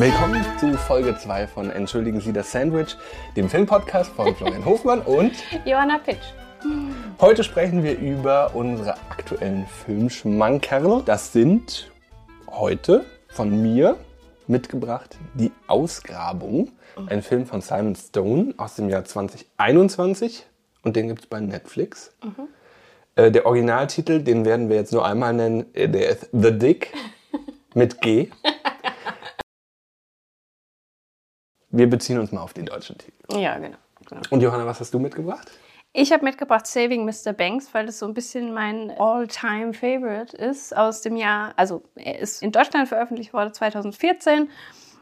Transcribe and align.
Willkommen 0.00 0.42
zu 0.58 0.72
Folge 0.78 1.14
2 1.14 1.46
von 1.46 1.68
Entschuldigen 1.68 2.22
Sie 2.22 2.32
das 2.32 2.50
Sandwich, 2.50 2.96
dem 3.36 3.50
Filmpodcast 3.50 4.10
von 4.12 4.34
Florian 4.34 4.64
Hofmann 4.64 5.02
und 5.02 5.32
Johanna 5.66 5.98
Pitsch. 5.98 6.32
Heute 7.20 7.44
sprechen 7.44 7.82
wir 7.82 7.98
über 7.98 8.52
unsere 8.54 8.94
aktuellen 8.94 9.66
Filmschmankerl. 9.66 11.02
Das 11.04 11.34
sind 11.34 11.90
heute 12.50 13.04
von 13.28 13.60
mir 13.60 13.98
mitgebracht 14.46 15.18
Die 15.34 15.52
Ausgrabung, 15.66 16.72
ein 17.06 17.20
Film 17.20 17.44
von 17.44 17.60
Simon 17.60 17.94
Stone 17.94 18.54
aus 18.56 18.76
dem 18.76 18.88
Jahr 18.88 19.04
2021 19.04 20.46
und 20.82 20.96
den 20.96 21.08
gibt 21.08 21.20
es 21.20 21.26
bei 21.26 21.40
Netflix. 21.40 22.16
Äh, 23.16 23.30
der 23.30 23.44
Originaltitel, 23.44 24.22
den 24.22 24.46
werden 24.46 24.70
wir 24.70 24.76
jetzt 24.76 24.94
nur 24.94 25.04
einmal 25.04 25.34
nennen, 25.34 25.66
äh, 25.74 25.90
der 25.90 26.08
ist 26.08 26.30
The 26.32 26.58
Dick 26.58 26.90
mit 27.74 28.00
G. 28.00 28.30
Wir 31.70 31.88
beziehen 31.88 32.18
uns 32.18 32.32
mal 32.32 32.42
auf 32.42 32.52
den 32.52 32.66
deutschen 32.66 32.98
Titel. 32.98 33.38
Ja, 33.38 33.58
genau. 33.58 33.76
genau. 34.08 34.22
Und 34.30 34.40
Johanna, 34.40 34.66
was 34.66 34.80
hast 34.80 34.92
du 34.92 34.98
mitgebracht? 34.98 35.50
Ich 35.92 36.12
habe 36.12 36.24
mitgebracht 36.24 36.66
Saving 36.66 37.04
Mr. 37.04 37.32
Banks, 37.32 37.72
weil 37.72 37.86
das 37.86 37.98
so 37.98 38.06
ein 38.06 38.14
bisschen 38.14 38.54
mein 38.54 38.92
all-time 38.98 39.74
Favorite 39.74 40.36
ist 40.36 40.76
aus 40.76 41.00
dem 41.00 41.16
Jahr. 41.16 41.52
Also 41.56 41.82
er 41.96 42.20
ist 42.20 42.42
in 42.42 42.52
Deutschland 42.52 42.88
veröffentlicht 42.88 43.32
worden 43.32 43.52
2014 43.52 44.48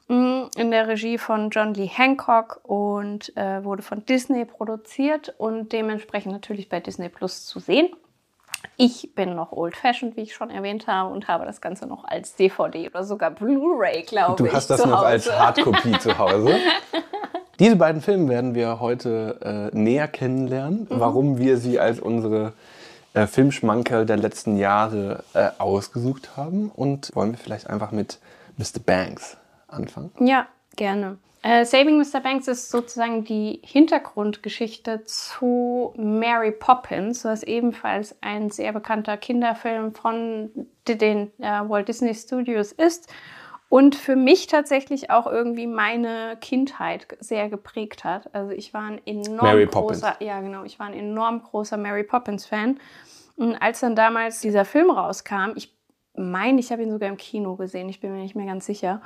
mm, 0.08 0.42
in 0.56 0.70
der 0.70 0.88
Regie 0.88 1.18
von 1.18 1.50
John 1.50 1.74
Lee 1.74 1.88
Hancock 1.88 2.60
und 2.62 3.36
äh, 3.36 3.62
wurde 3.64 3.82
von 3.82 4.06
Disney 4.06 4.46
produziert 4.46 5.34
und 5.36 5.72
dementsprechend 5.72 6.32
natürlich 6.32 6.70
bei 6.70 6.80
Disney 6.80 7.10
Plus 7.10 7.44
zu 7.44 7.60
sehen. 7.60 7.90
Ich 8.76 9.14
bin 9.14 9.34
noch 9.34 9.52
old-fashioned, 9.52 10.16
wie 10.16 10.22
ich 10.22 10.34
schon 10.34 10.50
erwähnt 10.50 10.86
habe, 10.86 11.12
und 11.12 11.26
habe 11.28 11.44
das 11.44 11.60
Ganze 11.60 11.86
noch 11.86 12.04
als 12.04 12.34
DVD 12.36 12.88
oder 12.88 13.04
sogar 13.04 13.30
Blu-ray, 13.30 14.02
glaube 14.02 14.44
ich. 14.44 14.50
Du 14.50 14.56
hast 14.56 14.68
das 14.70 14.82
zu 14.82 14.88
noch 14.88 14.98
Hause. 14.98 15.06
als 15.06 15.32
Hardkopie 15.38 15.98
zu 15.98 16.16
Hause. 16.18 16.56
Diese 17.58 17.74
beiden 17.76 18.00
Filme 18.02 18.28
werden 18.28 18.54
wir 18.54 18.78
heute 18.78 19.70
äh, 19.72 19.76
näher 19.76 20.06
kennenlernen, 20.06 20.86
Mhm. 20.88 21.00
warum 21.00 21.38
wir 21.38 21.56
sie 21.58 21.80
als 21.80 21.98
unsere 21.98 22.52
äh, 23.14 23.26
Filmschmankerl 23.26 24.06
der 24.06 24.16
letzten 24.16 24.56
Jahre 24.56 25.24
äh, 25.34 25.48
ausgesucht 25.58 26.36
haben. 26.36 26.70
Und 26.74 27.10
wollen 27.16 27.32
wir 27.32 27.38
vielleicht 27.38 27.68
einfach 27.68 27.90
mit 27.90 28.18
Mr. 28.58 28.78
Banks 28.84 29.36
anfangen? 29.66 30.12
Ja, 30.20 30.46
gerne. 30.76 31.18
Äh, 31.42 31.64
Saving 31.64 31.98
Mr. 31.98 32.20
Banks 32.20 32.48
ist 32.48 32.70
sozusagen 32.70 33.24
die 33.24 33.60
Hintergrundgeschichte 33.64 35.04
zu 35.04 35.94
Mary 35.96 36.50
Poppins, 36.50 37.24
was 37.24 37.42
ebenfalls 37.44 38.16
ein 38.22 38.50
sehr 38.50 38.72
bekannter 38.72 39.16
Kinderfilm 39.16 39.94
von 39.94 40.50
den 40.88 41.32
äh, 41.38 41.60
Walt 41.68 41.88
Disney 41.88 42.14
Studios 42.14 42.72
ist 42.72 43.12
und 43.68 43.94
für 43.94 44.16
mich 44.16 44.46
tatsächlich 44.46 45.10
auch 45.10 45.26
irgendwie 45.26 45.66
meine 45.66 46.36
Kindheit 46.40 47.06
sehr 47.20 47.48
geprägt 47.48 48.02
hat. 48.02 48.34
Also 48.34 48.50
ich 48.50 48.72
war 48.72 48.82
ein 48.82 49.00
enorm 49.06 49.66
großer, 49.66 50.16
ja 50.20 50.40
genau, 50.40 50.64
ich 50.64 50.78
war 50.78 50.86
ein 50.86 50.94
enorm 50.94 51.42
großer 51.42 51.76
Mary 51.76 52.02
Poppins 52.02 52.46
Fan. 52.46 52.80
Und 53.36 53.54
als 53.56 53.80
dann 53.80 53.94
damals 53.94 54.40
dieser 54.40 54.64
Film 54.64 54.90
rauskam, 54.90 55.52
ich 55.54 55.72
meine, 56.14 56.58
ich 56.58 56.72
habe 56.72 56.82
ihn 56.82 56.90
sogar 56.90 57.08
im 57.08 57.16
Kino 57.16 57.54
gesehen, 57.56 57.88
ich 57.88 58.00
bin 58.00 58.12
mir 58.12 58.22
nicht 58.22 58.34
mehr 58.34 58.46
ganz 58.46 58.66
sicher, 58.66 59.00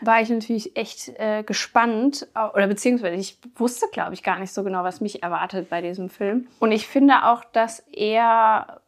war 0.00 0.20
ich 0.20 0.28
natürlich 0.28 0.76
echt 0.76 1.08
äh, 1.18 1.42
gespannt, 1.42 2.28
oder 2.54 2.66
beziehungsweise 2.66 3.16
ich 3.16 3.38
wusste, 3.56 3.86
glaube 3.92 4.14
ich, 4.14 4.22
gar 4.22 4.38
nicht 4.38 4.52
so 4.52 4.62
genau, 4.62 4.84
was 4.84 5.00
mich 5.00 5.22
erwartet 5.22 5.68
bei 5.68 5.80
diesem 5.80 6.08
Film. 6.08 6.46
Und 6.58 6.72
ich 6.72 6.86
finde 6.86 7.24
auch, 7.24 7.44
dass 7.44 7.80
er, 7.92 8.80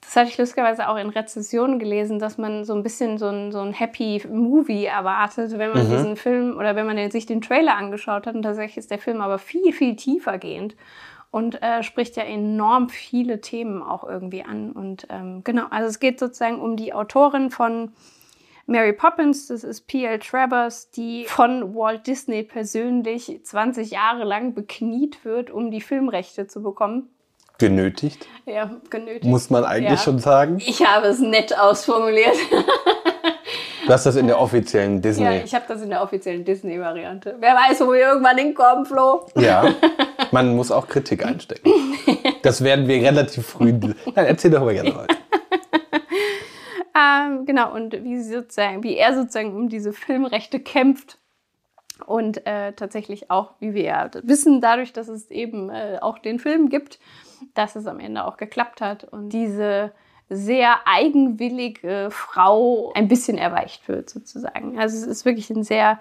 das 0.00 0.16
hatte 0.16 0.30
ich 0.30 0.38
lustigerweise 0.38 0.88
auch 0.88 0.96
in 0.96 1.10
Rezessionen 1.10 1.78
gelesen, 1.78 2.18
dass 2.18 2.38
man 2.38 2.64
so 2.64 2.74
ein 2.74 2.82
bisschen 2.82 3.18
so 3.18 3.28
ein, 3.28 3.52
so 3.52 3.60
ein 3.60 3.72
Happy 3.72 4.22
Movie 4.28 4.84
erwartet, 4.84 5.58
wenn 5.58 5.72
man 5.72 5.90
diesen 5.90 6.16
Film 6.16 6.56
oder 6.56 6.76
wenn 6.76 6.86
man 6.86 6.96
den, 6.96 7.10
sich 7.10 7.26
den 7.26 7.40
Trailer 7.40 7.76
angeschaut 7.76 8.26
hat. 8.26 8.34
Und 8.34 8.42
tatsächlich 8.42 8.78
ist 8.78 8.90
der 8.90 8.98
Film 8.98 9.20
aber 9.20 9.38
viel, 9.38 9.72
viel 9.72 9.96
tiefer 9.96 10.38
gehend 10.38 10.76
und 11.32 11.62
äh, 11.62 11.82
spricht 11.82 12.16
ja 12.16 12.24
enorm 12.24 12.90
viele 12.90 13.40
Themen 13.40 13.82
auch 13.82 14.04
irgendwie 14.04 14.44
an. 14.44 14.70
Und 14.70 15.06
ähm, 15.08 15.42
genau, 15.42 15.64
also 15.70 15.88
es 15.88 15.98
geht 15.98 16.20
sozusagen 16.20 16.60
um 16.60 16.76
die 16.76 16.92
Autorin 16.92 17.50
von 17.50 17.92
Mary 18.72 18.92
Poppins, 18.94 19.48
das 19.48 19.64
ist 19.64 19.86
P.L. 19.86 20.18
Travers, 20.18 20.90
die 20.90 21.26
von 21.28 21.74
Walt 21.74 22.06
Disney 22.06 22.42
persönlich 22.42 23.38
20 23.44 23.90
Jahre 23.90 24.24
lang 24.24 24.54
bekniet 24.54 25.24
wird, 25.24 25.50
um 25.50 25.70
die 25.70 25.82
Filmrechte 25.82 26.46
zu 26.46 26.62
bekommen. 26.62 27.10
Genötigt, 27.58 28.26
Ja, 28.46 28.70
genötigt. 28.90 29.24
muss 29.26 29.50
man 29.50 29.64
eigentlich 29.64 29.90
Ja. 30.00 30.04
schon 30.04 30.18
sagen. 30.18 30.56
Ich 30.58 30.84
habe 30.84 31.06
es 31.08 31.20
nett 31.20 31.56
ausformuliert. 31.56 32.34
Du 33.86 33.92
hast 33.92 34.06
das 34.06 34.16
in 34.16 34.26
der 34.26 34.40
offiziellen 34.40 35.02
Disney. 35.02 35.24
Ja, 35.24 35.32
ich 35.44 35.54
habe 35.54 35.64
das 35.68 35.82
in 35.82 35.90
der 35.90 36.02
offiziellen 36.02 36.44
Disney-Variante. 36.44 37.36
Wer 37.40 37.54
weiß, 37.54 37.80
wo 37.82 37.92
wir 37.92 38.00
irgendwann 38.00 38.38
hinkommen, 38.38 38.86
Flo. 38.86 39.26
Ja, 39.36 39.74
man 40.32 40.56
muss 40.56 40.70
auch 40.70 40.88
Kritik 40.88 41.26
einstecken. 41.26 41.70
Das 42.42 42.64
werden 42.64 42.88
wir 42.88 43.02
relativ 43.02 43.46
früh. 43.46 43.72
Nein, 43.72 43.94
erzähl 44.14 44.50
doch 44.50 44.64
mal 44.64 44.72
gerne 44.72 44.94
weiter. 44.96 45.16
Ähm, 46.94 47.46
genau, 47.46 47.74
und 47.74 47.92
wie, 48.04 48.20
sozusagen, 48.22 48.82
wie 48.82 48.96
er 48.96 49.14
sozusagen 49.14 49.56
um 49.56 49.68
diese 49.68 49.92
Filmrechte 49.92 50.60
kämpft. 50.60 51.18
Und 52.06 52.46
äh, 52.46 52.72
tatsächlich 52.72 53.30
auch, 53.30 53.52
wie 53.60 53.74
wir 53.74 53.82
ja 53.82 54.10
wissen, 54.22 54.60
dadurch, 54.60 54.92
dass 54.92 55.08
es 55.08 55.30
eben 55.30 55.70
äh, 55.70 55.98
auch 56.00 56.18
den 56.18 56.38
Film 56.38 56.68
gibt, 56.68 56.98
dass 57.54 57.76
es 57.76 57.86
am 57.86 58.00
Ende 58.00 58.24
auch 58.24 58.36
geklappt 58.36 58.80
hat 58.80 59.04
und 59.04 59.28
diese 59.28 59.92
sehr 60.28 60.86
eigenwillige 60.86 62.08
Frau 62.10 62.92
ein 62.94 63.08
bisschen 63.08 63.38
erweicht 63.38 63.86
wird, 63.88 64.10
sozusagen. 64.10 64.78
Also 64.78 64.96
es 64.96 65.06
ist 65.06 65.24
wirklich 65.24 65.50
ein 65.50 65.62
sehr, 65.62 66.00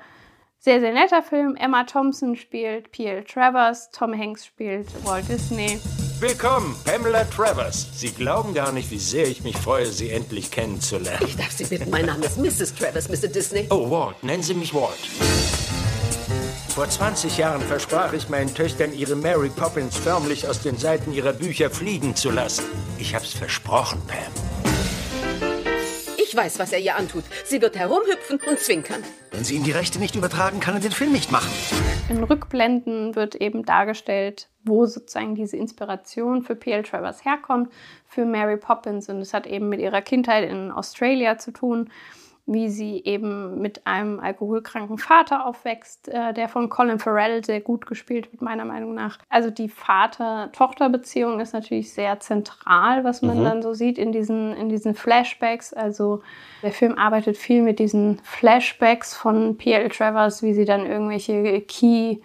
sehr, 0.59 0.79
sehr 0.79 0.93
netter 0.93 1.21
Film. 1.21 1.55
Emma 1.55 1.83
Thompson 1.83 2.35
spielt 2.35 2.91
P.L. 2.91 3.23
Travers, 3.25 3.91
Tom 3.91 4.17
Hanks 4.17 4.45
spielt 4.45 4.87
Walt 5.05 5.27
Disney. 5.27 5.79
Willkommen, 6.21 6.75
Pamela 6.85 7.23
Travers. 7.23 7.87
Sie 7.95 8.11
glauben 8.11 8.53
gar 8.53 8.71
nicht, 8.71 8.91
wie 8.91 8.99
sehr 8.99 9.27
ich 9.27 9.43
mich 9.43 9.57
freue, 9.57 9.87
Sie 9.87 10.11
endlich 10.11 10.51
kennenzulernen. 10.51 11.25
Ich 11.25 11.35
darf 11.35 11.49
Sie 11.49 11.63
bitten, 11.63 11.89
mein 11.89 12.05
Name 12.05 12.23
ist 12.23 12.37
Mrs. 12.37 12.75
Travers, 12.75 13.09
Mr. 13.09 13.27
Disney. 13.27 13.65
Oh, 13.71 13.89
Walt, 13.89 14.21
nennen 14.21 14.43
Sie 14.43 14.53
mich 14.53 14.71
Walt. 14.71 14.99
Vor 16.75 16.87
20 16.87 17.39
Jahren 17.39 17.61
versprach 17.61 18.13
ich 18.13 18.29
meinen 18.29 18.53
Töchtern, 18.53 18.93
ihre 18.93 19.15
Mary 19.15 19.49
Poppins 19.49 19.97
förmlich 19.97 20.47
aus 20.47 20.61
den 20.61 20.77
Seiten 20.77 21.11
ihrer 21.11 21.33
Bücher 21.33 21.71
fliegen 21.71 22.15
zu 22.15 22.29
lassen. 22.29 22.65
Ich 22.99 23.15
hab's 23.15 23.33
versprochen, 23.33 23.99
Pam. 24.05 24.60
Ich 26.31 26.37
weiß, 26.37 26.59
was 26.59 26.71
er 26.71 26.79
ihr 26.79 26.95
antut. 26.95 27.25
Sie 27.43 27.61
wird 27.61 27.77
herumhüpfen 27.77 28.39
und 28.47 28.57
zwinkern. 28.57 29.03
Wenn 29.31 29.43
Sie 29.43 29.55
ihm 29.55 29.65
die 29.65 29.73
Rechte 29.73 29.99
nicht 29.99 30.15
übertragen, 30.15 30.61
kann 30.61 30.75
er 30.75 30.79
den 30.79 30.93
Film 30.93 31.11
nicht 31.11 31.29
machen. 31.29 31.51
In 32.07 32.23
Rückblenden 32.23 33.17
wird 33.17 33.35
eben 33.35 33.65
dargestellt, 33.65 34.47
wo 34.63 34.85
sozusagen 34.85 35.35
diese 35.35 35.57
Inspiration 35.57 36.41
für 36.41 36.55
P.L. 36.55 36.83
Travers 36.83 37.25
herkommt, 37.25 37.69
für 38.05 38.23
Mary 38.23 38.55
Poppins. 38.55 39.09
Und 39.09 39.19
es 39.19 39.33
hat 39.33 39.45
eben 39.45 39.67
mit 39.67 39.81
ihrer 39.81 40.01
Kindheit 40.01 40.49
in 40.49 40.71
Australia 40.71 41.37
zu 41.37 41.51
tun, 41.51 41.89
wie 42.53 42.69
sie 42.69 43.01
eben 43.05 43.61
mit 43.61 43.85
einem 43.87 44.19
alkoholkranken 44.19 44.97
Vater 44.97 45.45
aufwächst, 45.45 46.09
äh, 46.09 46.33
der 46.33 46.49
von 46.49 46.69
Colin 46.69 46.99
Farrell 46.99 47.43
sehr 47.43 47.61
gut 47.61 47.85
gespielt 47.85 48.31
wird, 48.31 48.41
meiner 48.41 48.65
Meinung 48.65 48.93
nach. 48.93 49.19
Also 49.29 49.49
die 49.49 49.69
Vater-Tochter-Beziehung 49.69 51.39
ist 51.39 51.53
natürlich 51.53 51.93
sehr 51.93 52.19
zentral, 52.19 53.03
was 53.03 53.21
man 53.21 53.43
dann 53.43 53.61
so 53.61 53.73
sieht 53.73 53.97
in 53.97 54.11
diesen, 54.11 54.55
in 54.55 54.69
diesen 54.69 54.95
Flashbacks. 54.95 55.73
Also 55.73 56.21
der 56.61 56.71
Film 56.71 56.97
arbeitet 56.97 57.37
viel 57.37 57.61
mit 57.61 57.79
diesen 57.79 58.19
Flashbacks 58.23 59.15
von 59.15 59.57
P.L. 59.57 59.89
Travers, 59.89 60.43
wie 60.43 60.53
sie 60.53 60.65
dann 60.65 60.85
irgendwelche 60.85 61.61
Key 61.61 62.17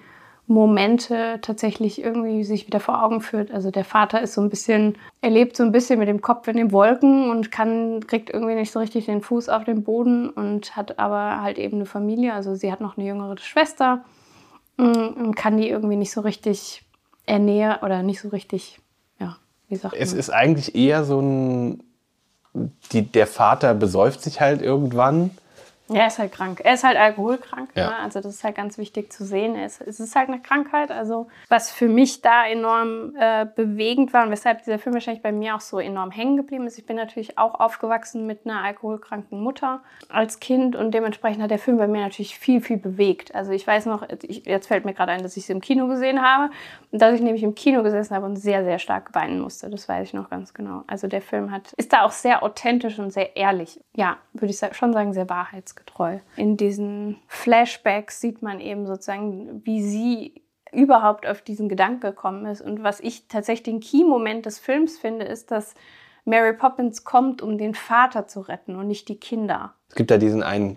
Momente 0.48 1.38
tatsächlich 1.42 2.00
irgendwie 2.00 2.44
sich 2.44 2.66
wieder 2.66 2.78
vor 2.78 3.02
Augen 3.02 3.20
führt. 3.20 3.50
Also 3.50 3.70
der 3.72 3.84
Vater 3.84 4.20
ist 4.20 4.34
so 4.34 4.40
ein 4.40 4.48
bisschen, 4.48 4.96
er 5.20 5.30
lebt 5.30 5.56
so 5.56 5.64
ein 5.64 5.72
bisschen 5.72 5.98
mit 5.98 6.08
dem 6.08 6.22
Kopf 6.22 6.46
in 6.46 6.56
den 6.56 6.70
Wolken 6.70 7.30
und 7.30 7.50
kann, 7.50 8.06
kriegt 8.06 8.30
irgendwie 8.30 8.54
nicht 8.54 8.70
so 8.70 8.78
richtig 8.78 9.06
den 9.06 9.22
Fuß 9.22 9.48
auf 9.48 9.64
den 9.64 9.82
Boden 9.82 10.30
und 10.30 10.76
hat 10.76 10.98
aber 11.00 11.42
halt 11.42 11.58
eben 11.58 11.76
eine 11.78 11.86
Familie. 11.86 12.32
Also 12.32 12.54
sie 12.54 12.70
hat 12.70 12.80
noch 12.80 12.96
eine 12.96 13.06
jüngere 13.06 13.36
Schwester 13.38 14.04
mm, 14.76 14.84
und 14.84 15.34
kann 15.34 15.56
die 15.56 15.68
irgendwie 15.68 15.96
nicht 15.96 16.12
so 16.12 16.20
richtig 16.20 16.84
ernähren 17.26 17.78
oder 17.82 18.04
nicht 18.04 18.20
so 18.20 18.28
richtig, 18.28 18.78
ja, 19.18 19.36
wie 19.68 19.76
sagt 19.76 19.96
Es 19.98 20.12
man? 20.12 20.20
ist 20.20 20.30
eigentlich 20.30 20.74
eher 20.76 21.04
so 21.04 21.20
ein. 21.20 21.82
Die, 22.92 23.02
der 23.02 23.26
Vater 23.26 23.74
besäuft 23.74 24.22
sich 24.22 24.40
halt 24.40 24.62
irgendwann. 24.62 25.30
Ja, 25.88 26.00
er 26.00 26.06
ist 26.08 26.18
halt 26.18 26.32
krank. 26.32 26.60
Er 26.64 26.74
ist 26.74 26.82
halt 26.82 26.96
alkoholkrank. 26.96 27.70
Ja. 27.74 27.90
Ne? 27.90 27.96
Also 27.98 28.20
das 28.20 28.34
ist 28.34 28.44
halt 28.44 28.56
ganz 28.56 28.76
wichtig 28.76 29.12
zu 29.12 29.24
sehen. 29.24 29.54
Es 29.54 29.80
ist 29.80 30.16
halt 30.16 30.28
eine 30.28 30.40
Krankheit. 30.40 30.90
Also 30.90 31.28
was 31.48 31.70
für 31.70 31.86
mich 31.86 32.22
da 32.22 32.46
enorm 32.46 33.14
äh, 33.18 33.46
bewegend 33.54 34.12
war 34.12 34.24
und 34.24 34.30
weshalb 34.30 34.64
dieser 34.64 34.78
Film 34.78 34.94
wahrscheinlich 34.94 35.22
bei 35.22 35.32
mir 35.32 35.54
auch 35.54 35.60
so 35.60 35.78
enorm 35.78 36.10
hängen 36.10 36.36
geblieben 36.36 36.66
ist. 36.66 36.78
Ich 36.78 36.86
bin 36.86 36.96
natürlich 36.96 37.38
auch 37.38 37.60
aufgewachsen 37.60 38.26
mit 38.26 38.40
einer 38.44 38.62
alkoholkranken 38.62 39.40
Mutter 39.40 39.80
als 40.08 40.40
Kind 40.40 40.74
und 40.74 40.92
dementsprechend 40.92 41.42
hat 41.42 41.50
der 41.50 41.58
Film 41.58 41.76
bei 41.76 41.86
mir 41.86 42.00
natürlich 42.00 42.38
viel, 42.38 42.60
viel 42.60 42.78
bewegt. 42.78 43.34
Also 43.34 43.52
ich 43.52 43.66
weiß 43.66 43.86
noch, 43.86 44.04
ich, 44.22 44.44
jetzt 44.44 44.66
fällt 44.66 44.84
mir 44.84 44.94
gerade 44.94 45.12
ein, 45.12 45.22
dass 45.22 45.36
ich 45.36 45.44
es 45.44 45.50
im 45.50 45.60
Kino 45.60 45.86
gesehen 45.86 46.20
habe 46.20 46.50
und 46.90 47.00
dass 47.00 47.14
ich 47.14 47.20
nämlich 47.20 47.44
im 47.44 47.54
Kino 47.54 47.82
gesessen 47.82 48.14
habe 48.14 48.26
und 48.26 48.36
sehr, 48.36 48.64
sehr 48.64 48.78
stark 48.78 49.14
weinen 49.14 49.40
musste. 49.40 49.70
Das 49.70 49.88
weiß 49.88 50.08
ich 50.08 50.14
noch 50.14 50.30
ganz 50.30 50.52
genau. 50.52 50.82
Also 50.86 51.06
der 51.06 51.22
Film 51.22 51.52
hat, 51.52 51.72
ist 51.76 51.92
da 51.92 52.02
auch 52.02 52.10
sehr 52.10 52.42
authentisch 52.42 52.98
und 52.98 53.12
sehr 53.12 53.36
ehrlich. 53.36 53.80
Ja, 53.94 54.16
würde 54.32 54.52
ich 54.52 54.60
schon 54.76 54.92
sagen, 54.92 55.12
sehr 55.12 55.28
wahrheitsgetreu. 55.28 55.75
Wahrheitsgetreu. 55.76 56.18
In 56.36 56.56
diesen 56.56 57.18
Flashbacks 57.28 58.20
sieht 58.20 58.42
man 58.42 58.60
eben 58.60 58.86
sozusagen, 58.86 59.64
wie 59.64 59.82
sie 59.82 60.42
überhaupt 60.72 61.26
auf 61.26 61.42
diesen 61.42 61.68
Gedanken 61.68 62.00
gekommen 62.00 62.46
ist. 62.46 62.60
Und 62.60 62.82
was 62.82 63.00
ich 63.00 63.28
tatsächlich 63.28 63.62
den 63.62 63.80
Key-Moment 63.80 64.46
des 64.46 64.58
Films 64.58 64.98
finde, 64.98 65.24
ist, 65.24 65.50
dass 65.50 65.74
Mary 66.24 66.54
Poppins 66.54 67.04
kommt, 67.04 67.40
um 67.40 67.56
den 67.56 67.74
Vater 67.74 68.26
zu 68.26 68.40
retten 68.40 68.76
und 68.76 68.88
nicht 68.88 69.08
die 69.08 69.18
Kinder. 69.18 69.74
Es 69.88 69.94
gibt 69.94 70.10
ja 70.10 70.18
diesen 70.18 70.42
einen, 70.42 70.76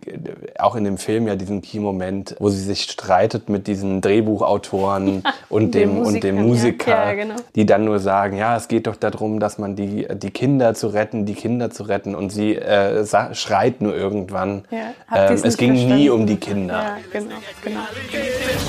auch 0.60 0.76
in 0.76 0.86
dem 0.86 0.98
Film 0.98 1.28
ja 1.28 1.36
diesen 1.36 1.62
Key-Moment, 1.62 2.36
wo 2.40 2.50
sie 2.50 2.64
sich 2.64 2.84
streitet 2.84 3.50
mit 3.50 3.68
diesen 3.68 4.00
Drehbuchautoren 4.02 5.24
und, 5.50 5.76
dem, 5.76 5.98
und 5.98 6.24
dem 6.24 6.36
Musiker, 6.36 6.92
ja. 6.92 7.10
Ja, 7.10 7.14
genau. 7.16 7.36
die 7.56 7.66
dann 7.66 7.84
nur 7.84 8.00
sagen, 8.00 8.38
ja, 8.38 8.56
es 8.56 8.68
geht 8.68 8.88
doch 8.88 8.96
darum, 8.96 9.40
dass 9.40 9.58
man 9.58 9.76
die, 9.76 10.08
die 10.14 10.32
Kinder 10.32 10.74
zu 10.74 10.88
retten, 10.88 11.26
die 11.26 11.34
Kinder 11.34 11.70
zu 11.70 11.84
retten 11.84 12.16
und 12.16 12.30
sie 12.30 12.56
äh, 12.56 13.06
schreit 13.34 13.82
nur 13.82 13.96
irgendwann, 13.96 14.64
ja, 14.72 14.94
ähm, 15.14 15.34
es 15.44 15.58
ging 15.58 15.72
verstanden. 15.72 15.96
nie 15.96 16.10
um 16.10 16.26
die 16.26 16.38
Kinder. 16.38 16.76
Ja, 16.76 16.98
genau, 17.12 17.36
genau. 17.62 17.82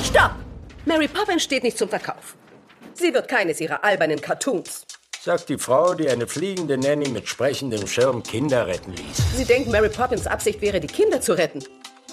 Stopp! 0.02 0.32
Mary 0.84 1.06
Poppins 1.06 1.42
steht 1.42 1.62
nicht 1.62 1.78
zum 1.78 1.88
Verkauf. 1.88 2.34
Sie 2.94 3.14
wird 3.14 3.28
keines 3.28 3.60
ihrer 3.60 3.84
albernen 3.84 4.20
Cartoons 4.20 4.84
sagt 5.22 5.50
die 5.50 5.58
Frau, 5.58 5.92
die 5.92 6.08
eine 6.08 6.26
fliegende 6.26 6.78
Nanny 6.78 7.10
mit 7.10 7.28
sprechendem 7.28 7.86
Schirm 7.86 8.22
Kinder 8.22 8.66
retten 8.66 8.92
ließ. 8.92 9.36
Sie 9.36 9.44
denken, 9.44 9.70
Mary 9.70 9.90
Poppins 9.90 10.26
Absicht 10.26 10.62
wäre, 10.62 10.80
die 10.80 10.86
Kinder 10.86 11.20
zu 11.20 11.34
retten. 11.34 11.62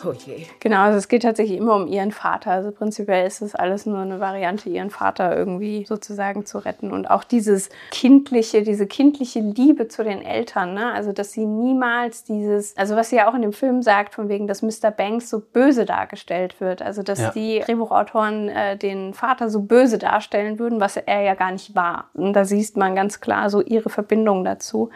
Oh 0.05 0.13
je. 0.13 0.45
Genau, 0.59 0.81
also 0.81 0.97
es 0.97 1.07
geht 1.07 1.23
tatsächlich 1.23 1.57
immer 1.57 1.75
um 1.75 1.87
ihren 1.87 2.11
Vater. 2.11 2.51
Also 2.51 2.71
prinzipiell 2.71 3.25
ist 3.25 3.41
es 3.41 3.55
alles 3.55 3.85
nur 3.85 3.99
eine 3.99 4.19
Variante, 4.19 4.69
ihren 4.69 4.89
Vater 4.89 5.35
irgendwie 5.35 5.85
sozusagen 5.85 6.45
zu 6.45 6.59
retten. 6.59 6.91
Und 6.91 7.09
auch 7.09 7.23
dieses 7.23 7.69
kindliche, 7.91 8.63
diese 8.63 8.87
kindliche 8.87 9.39
Liebe 9.39 9.87
zu 9.87 10.03
den 10.03 10.21
Eltern, 10.21 10.73
ne? 10.73 10.91
Also 10.91 11.11
dass 11.11 11.31
sie 11.31 11.45
niemals 11.45 12.23
dieses, 12.23 12.75
also 12.77 12.95
was 12.95 13.09
sie 13.09 13.17
ja 13.17 13.29
auch 13.29 13.35
in 13.35 13.41
dem 13.41 13.53
Film 13.53 13.81
sagt, 13.81 14.15
von 14.15 14.29
wegen, 14.29 14.47
dass 14.47 14.61
Mr. 14.61 14.91
Banks 14.91 15.29
so 15.29 15.39
böse 15.39 15.85
dargestellt 15.85 16.59
wird. 16.59 16.81
Also 16.81 17.03
dass 17.03 17.19
ja. 17.19 17.31
die 17.31 17.59
Drehbuchautoren 17.59 18.49
äh, 18.49 18.77
den 18.77 19.13
Vater 19.13 19.49
so 19.49 19.61
böse 19.61 19.97
darstellen 19.97 20.59
würden, 20.59 20.79
was 20.79 20.97
er 20.97 21.21
ja 21.21 21.35
gar 21.35 21.51
nicht 21.51 21.75
war. 21.75 22.09
Und 22.13 22.33
da 22.33 22.45
siehst 22.45 22.77
man 22.77 22.95
ganz 22.95 23.21
klar 23.21 23.49
so 23.49 23.61
ihre 23.61 23.89
Verbindung 23.89 24.43
dazu. 24.43 24.89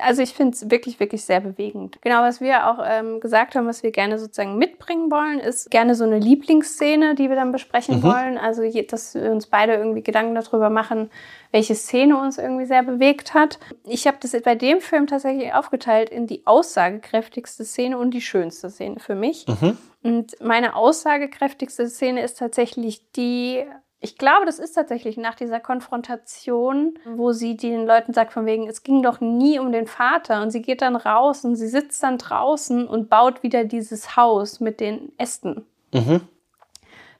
Also 0.00 0.22
ich 0.22 0.32
finde 0.32 0.54
es 0.54 0.70
wirklich, 0.70 0.98
wirklich 0.98 1.24
sehr 1.24 1.40
bewegend. 1.40 2.00
Genau, 2.00 2.22
was 2.22 2.40
wir 2.40 2.68
auch 2.68 2.78
ähm, 2.86 3.20
gesagt 3.20 3.54
haben, 3.54 3.66
was 3.66 3.82
wir 3.82 3.90
gerne 3.90 4.18
sozusagen 4.18 4.56
mitbringen 4.56 5.10
wollen, 5.10 5.40
ist 5.40 5.70
gerne 5.70 5.94
so 5.94 6.04
eine 6.04 6.18
Lieblingsszene, 6.18 7.14
die 7.14 7.28
wir 7.28 7.36
dann 7.36 7.52
besprechen 7.52 7.98
mhm. 7.98 8.04
wollen. 8.04 8.38
Also 8.38 8.62
dass 8.88 9.14
wir 9.14 9.30
uns 9.30 9.46
beide 9.46 9.74
irgendwie 9.74 10.02
Gedanken 10.02 10.34
darüber 10.34 10.70
machen, 10.70 11.10
welche 11.52 11.74
Szene 11.74 12.16
uns 12.16 12.38
irgendwie 12.38 12.64
sehr 12.64 12.82
bewegt 12.82 13.34
hat. 13.34 13.58
Ich 13.84 14.06
habe 14.06 14.16
das 14.20 14.34
bei 14.42 14.54
dem 14.54 14.80
Film 14.80 15.06
tatsächlich 15.06 15.52
aufgeteilt 15.52 16.08
in 16.08 16.26
die 16.26 16.46
aussagekräftigste 16.46 17.64
Szene 17.64 17.98
und 17.98 18.12
die 18.12 18.22
schönste 18.22 18.70
Szene 18.70 19.00
für 19.00 19.14
mich. 19.14 19.46
Mhm. 19.46 19.76
Und 20.02 20.40
meine 20.40 20.76
aussagekräftigste 20.76 21.88
Szene 21.88 22.22
ist 22.22 22.38
tatsächlich 22.38 23.10
die 23.12 23.64
ich 24.04 24.18
glaube, 24.18 24.44
das 24.44 24.58
ist 24.58 24.74
tatsächlich 24.74 25.16
nach 25.16 25.34
dieser 25.34 25.60
Konfrontation, 25.60 26.98
wo 27.06 27.32
sie 27.32 27.56
den 27.56 27.86
Leuten 27.86 28.12
sagt, 28.12 28.34
von 28.34 28.44
wegen, 28.44 28.68
es 28.68 28.82
ging 28.82 29.02
doch 29.02 29.22
nie 29.22 29.58
um 29.58 29.72
den 29.72 29.86
Vater. 29.86 30.42
Und 30.42 30.50
sie 30.50 30.60
geht 30.60 30.82
dann 30.82 30.94
raus 30.94 31.42
und 31.46 31.56
sie 31.56 31.68
sitzt 31.68 32.02
dann 32.02 32.18
draußen 32.18 32.86
und 32.86 33.08
baut 33.08 33.42
wieder 33.42 33.64
dieses 33.64 34.14
Haus 34.14 34.60
mit 34.60 34.80
den 34.80 35.10
Ästen. 35.16 35.64
Mhm. 35.94 36.20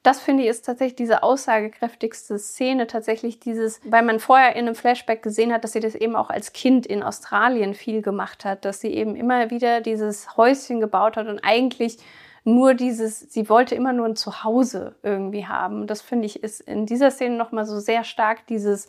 Das 0.03 0.21
finde 0.21 0.43
ich 0.43 0.51
ist 0.51 0.67
tatsächlich 0.67 0.97
diese 0.97 1.23
aussagekräftigste 1.23 2.39
Szene, 2.39 2.87
tatsächlich 2.87 3.41
dieses, 3.41 3.81
weil 3.87 4.03
man 4.03 4.21
vorher 4.21 4.55
in 4.55 4.67
einem 4.67 4.75
Flashback 4.75 5.23
gesehen 5.23 5.55
hat, 5.55 5.65
dass 5.65 5.73
sie 5.73 5.81
das 5.81 5.95
eben 5.95 6.15
auch 6.15 6.29
als 6.29 6.53
Kind 6.53 6.85
in 6.85 7.03
Australien 7.03 7.73
viel 7.73 8.03
gemacht 8.03 8.45
hat, 8.45 8.67
dass 8.67 8.83
sie 8.83 8.93
eben 8.93 9.17
immer 9.17 9.51
wieder 9.51 9.81
dieses 9.81 10.37
Häuschen 10.37 10.81
gebaut 10.81 11.17
hat 11.17 11.29
und 11.29 11.41
eigentlich 11.43 11.97
nur 12.45 12.75
dieses, 12.75 13.21
sie 13.21 13.49
wollte 13.49 13.75
immer 13.75 13.93
nur 13.93 14.07
ein 14.07 14.17
Zuhause 14.17 14.95
irgendwie 15.03 15.47
haben. 15.47 15.87
das 15.87 16.03
finde 16.03 16.27
ich 16.27 16.43
ist 16.43 16.61
in 16.61 16.87
dieser 16.87 17.11
Szene 17.11 17.37
nochmal 17.37 17.65
so 17.65 17.81
sehr 17.81 18.05
stark 18.05 18.47
dieses, 18.47 18.89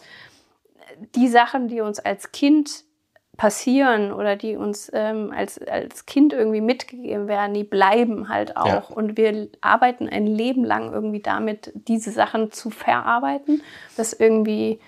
die 1.16 1.30
Sachen, 1.30 1.70
die 1.70 1.82
uns 1.82 2.00
als 2.00 2.32
Kind 2.32 2.84
passieren 3.38 4.14
oder 4.14 4.36
die 4.36 4.56
uns 4.56 4.90
ähm, 4.94 5.34
als, 5.36 5.60
als 5.60 6.06
Kind 6.06 6.34
irgendwie 6.34 6.62
mitgegeben 6.62 7.28
werden, 7.28 7.54
die 7.54 7.64
bleiben 7.64 8.30
halt 8.30 8.56
auch. 8.56 8.90
Ja. 8.90 8.96
Und 8.96 9.18
wir 9.18 9.50
arbeiten 9.62 10.08
ein 10.08 10.28
Leben 10.28 10.64
lang 10.64 10.92
irgendwie 10.92 11.22
damit, 11.22 11.72
diese 11.74 12.12
Sachen 12.12 12.52
zu 12.52 12.70
verarbeiten, 12.70 13.62
das 13.98 14.14
irgendwie 14.14 14.80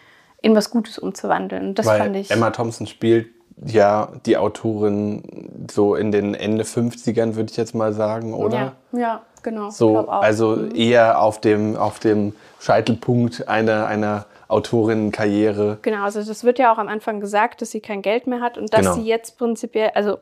in 0.42 0.56
was 0.56 0.70
Gutes 0.70 0.98
umzuwandeln. 0.98 1.76
Das 1.76 1.86
Weil 1.86 2.00
fand 2.00 2.16
ich. 2.16 2.32
Emma 2.32 2.52
Thompson 2.52 2.88
spielt 2.88 3.28
ja 3.66 4.10
die 4.26 4.38
Autorin 4.38 5.24
so 5.70 5.96
in 5.96 6.12
den 6.12 6.36
Ende 6.36 6.64
50ern, 6.64 7.36
würde 7.36 7.52
ich 7.52 7.58
jetzt 7.58 7.74
mal 7.74 7.94
sagen, 7.94 8.34
oder? 8.34 8.74
Ja, 8.92 9.00
ja 9.00 9.22
genau. 9.44 9.70
So, 9.70 10.08
also 10.08 10.56
mhm. 10.56 10.76
eher 10.76 11.22
auf 11.22 11.42
dem, 11.42 11.76
auf 11.76 12.00
dem 12.00 12.34
Scheitelpunkt 12.60 13.48
einer, 13.48 13.88
einer 13.88 14.26
Autorinnenkarriere. 14.48 15.80
Genau, 15.82 16.04
also 16.04 16.24
das 16.24 16.44
wird 16.44 16.60
ja 16.60 16.74
auch 16.74 16.78
am 16.78 16.88
Anfang 16.88 17.20
gesagt, 17.20 17.62
dass 17.62 17.72
sie 17.72 17.82
kein 17.82 18.02
Geld 18.02 18.28
mehr 18.28 18.42
hat 18.42 18.58
und 18.58 18.74
dass 18.74 18.82
genau. 18.82 18.94
sie 18.94 19.04
jetzt 19.04 19.38
prinzipiell, 19.38 19.92
also 19.94 20.18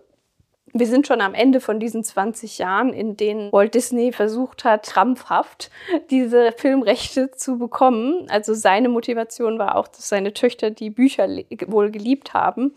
wir 0.78 0.88
sind 0.88 1.08
schon 1.08 1.22
am 1.22 1.34
Ende 1.34 1.62
von 1.62 1.80
diesen 1.80 2.04
20 2.04 2.58
Jahren, 2.58 2.92
in 2.92 3.16
denen 3.16 3.50
Walt 3.54 3.76
Disney 3.76 4.12
versucht 4.12 4.66
hat, 4.66 4.88
krampfhaft 4.88 5.72
diese 6.10 6.52
Filmrechte 6.52 7.32
zu 7.32 7.58
bekommen. 7.58 8.28
Also 8.30 8.54
seine 8.54 8.90
Motivation 8.90 9.58
war 9.58 9.78
auch, 9.78 9.88
dass 9.88 10.10
seine 10.10 10.34
Töchter 10.34 10.72
die 10.72 10.90
Bücher 10.90 11.30
wohl 11.68 11.92
geliebt 11.92 12.34
haben 12.34 12.74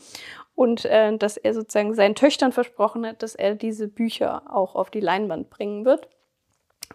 und 0.58 0.84
äh, 0.86 1.16
dass 1.16 1.36
er 1.36 1.54
sozusagen 1.54 1.94
seinen 1.94 2.16
Töchtern 2.16 2.50
versprochen 2.50 3.06
hat, 3.06 3.22
dass 3.22 3.36
er 3.36 3.54
diese 3.54 3.86
Bücher 3.86 4.42
auch 4.52 4.74
auf 4.74 4.90
die 4.90 4.98
Leinwand 4.98 5.50
bringen 5.50 5.84
wird. 5.84 6.08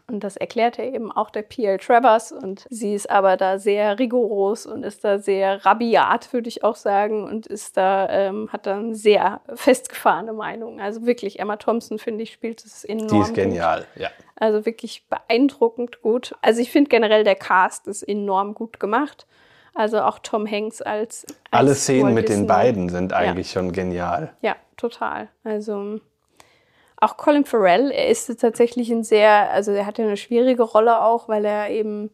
Und 0.08 0.26
das 0.26 0.36
erklärt 0.36 0.80
er 0.80 0.94
eben 0.94 1.14
auch 1.14 1.30
der 1.30 1.44
P.L. 1.44 1.78
Travers. 1.78 2.34
Und 2.34 2.68
sie 2.70 2.94
ist 2.94 3.10
aber 3.10 3.38
da 3.38 3.60
sehr 3.60 4.00
rigoros 4.00 4.66
und 4.66 4.84
ist 4.84 5.06
da 5.06 5.18
sehr 5.18 5.66
rabiat, 5.66 6.34
würde 6.34 6.50
ich 6.50 6.66
auch 6.66 6.76
sagen. 6.76 7.24
Und 7.24 7.48
ist 7.48 7.78
da, 7.78 8.10
ähm, 8.10 8.50
hat 8.52 8.66
dann 8.66 8.96
sehr 8.96 9.40
festgefahrene 9.56 10.34
Meinung. 10.34 10.82
Also 10.82 11.06
wirklich, 11.06 11.40
Emma 11.40 11.56
Thompson, 11.56 12.00
finde 12.00 12.24
ich, 12.24 12.34
spielt 12.34 12.66
es 12.66 12.84
enorm. 12.84 13.08
Die 13.08 13.20
ist 13.20 13.34
genial, 13.34 13.88
gut. 13.94 14.02
ja. 14.02 14.10
Also 14.36 14.66
wirklich 14.66 15.08
beeindruckend 15.08 16.02
gut. 16.02 16.36
Also 16.42 16.60
ich 16.60 16.70
finde 16.70 16.90
generell, 16.90 17.24
der 17.24 17.36
Cast 17.36 17.88
ist 17.88 18.04
enorm 18.04 18.56
gut 18.56 18.82
gemacht. 18.82 19.26
Also 19.74 20.02
auch 20.02 20.20
Tom 20.20 20.50
Hanks 20.50 20.82
als. 20.82 21.26
als 21.26 21.38
Alle 21.52 21.76
Szenen 21.76 22.06
Walt 22.06 22.16
mit 22.16 22.30
Disney. 22.30 22.42
den 22.42 22.48
beiden 22.48 22.90
sind 22.90 23.14
eigentlich 23.14 23.54
ja. 23.54 23.62
schon 23.62 23.72
genial. 23.72 24.34
Ja, 24.42 24.56
total. 24.78 25.30
Also 25.44 26.00
auch 27.04 27.18
Colin 27.18 27.46
Farrell, 27.46 27.92
er 27.92 28.08
ist 28.08 28.40
tatsächlich 28.40 28.90
ein 28.90 29.04
sehr, 29.04 29.52
also 29.52 29.72
er 29.72 29.86
hat 29.86 29.98
ja 29.98 30.06
eine 30.06 30.18
schwierige 30.18 30.64
Rolle 30.64 31.02
auch, 31.02 31.28
weil 31.28 31.44
er 31.44 31.70
eben, 31.70 32.12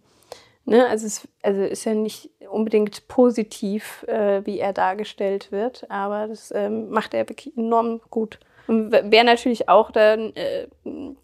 ne, 0.65 0.87
also 0.87 1.05
es 1.05 1.27
also 1.43 1.61
ist 1.61 1.85
ja 1.85 1.93
nicht 1.93 2.31
unbedingt 2.49 3.07
positiv, 3.07 4.03
äh, 4.07 4.45
wie 4.45 4.59
er 4.59 4.73
dargestellt 4.73 5.51
wird, 5.51 5.85
aber 5.89 6.27
das 6.27 6.51
ähm, 6.55 6.89
macht 6.89 7.13
er 7.13 7.29
wirklich 7.29 7.55
enorm 7.55 8.01
gut. 8.09 8.39
Und 8.67 8.91
wer 8.91 9.23
natürlich 9.23 9.67
auch 9.69 9.91
dann 9.91 10.35
äh, 10.35 10.67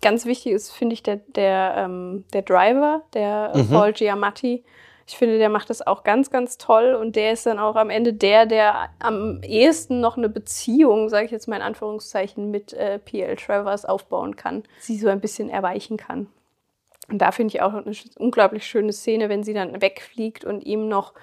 ganz 0.02 0.26
wichtig 0.26 0.54
ist, 0.54 0.72
finde 0.72 0.94
ich, 0.94 1.04
der, 1.04 1.18
der, 1.18 1.76
ähm, 1.78 2.26
der 2.34 2.42
Driver, 2.42 3.04
der 3.14 3.52
mhm. 3.56 3.70
Paul 3.70 3.94
Giamatti 3.94 4.64
ich 5.08 5.18
finde, 5.18 5.38
der 5.38 5.50
macht 5.50 5.70
das 5.70 5.86
auch 5.86 6.04
ganz, 6.04 6.32
ganz 6.32 6.58
toll 6.58 6.96
und 6.96 7.16
der 7.16 7.32
ist 7.32 7.46
dann 7.46 7.60
auch 7.60 7.76
am 7.76 7.90
Ende 7.90 8.14
der, 8.14 8.46
der 8.46 8.90
am 9.00 9.42
ehesten 9.44 10.00
noch 10.00 10.18
eine 10.18 10.30
Beziehung, 10.30 11.10
sage 11.10 11.26
ich 11.26 11.32
jetzt 11.32 11.48
mal 11.48 11.58
in 11.58 11.62
Anführungszeichen, 11.62 12.50
mit 12.50 12.74
äh, 12.74 12.98
P.L. 13.00 13.36
Travers 13.36 13.86
aufbauen 13.86 14.36
kann, 14.36 14.64
sie 14.80 14.98
so 14.98 15.08
ein 15.10 15.22
bisschen 15.22 15.50
erweichen 15.50 15.98
kann. 15.98 16.28
Und 17.08 17.20
da 17.20 17.32
finde 17.32 17.54
ich 17.54 17.62
auch 17.62 17.74
eine 17.74 17.96
unglaublich 18.18 18.66
schöne 18.66 18.92
Szene, 18.92 19.30
wenn 19.30 19.44
sie 19.44 19.54
dann 19.54 19.80
wegfliegt 19.80 20.44
und 20.44 20.66
ihm 20.66 20.88
noch 20.88 21.14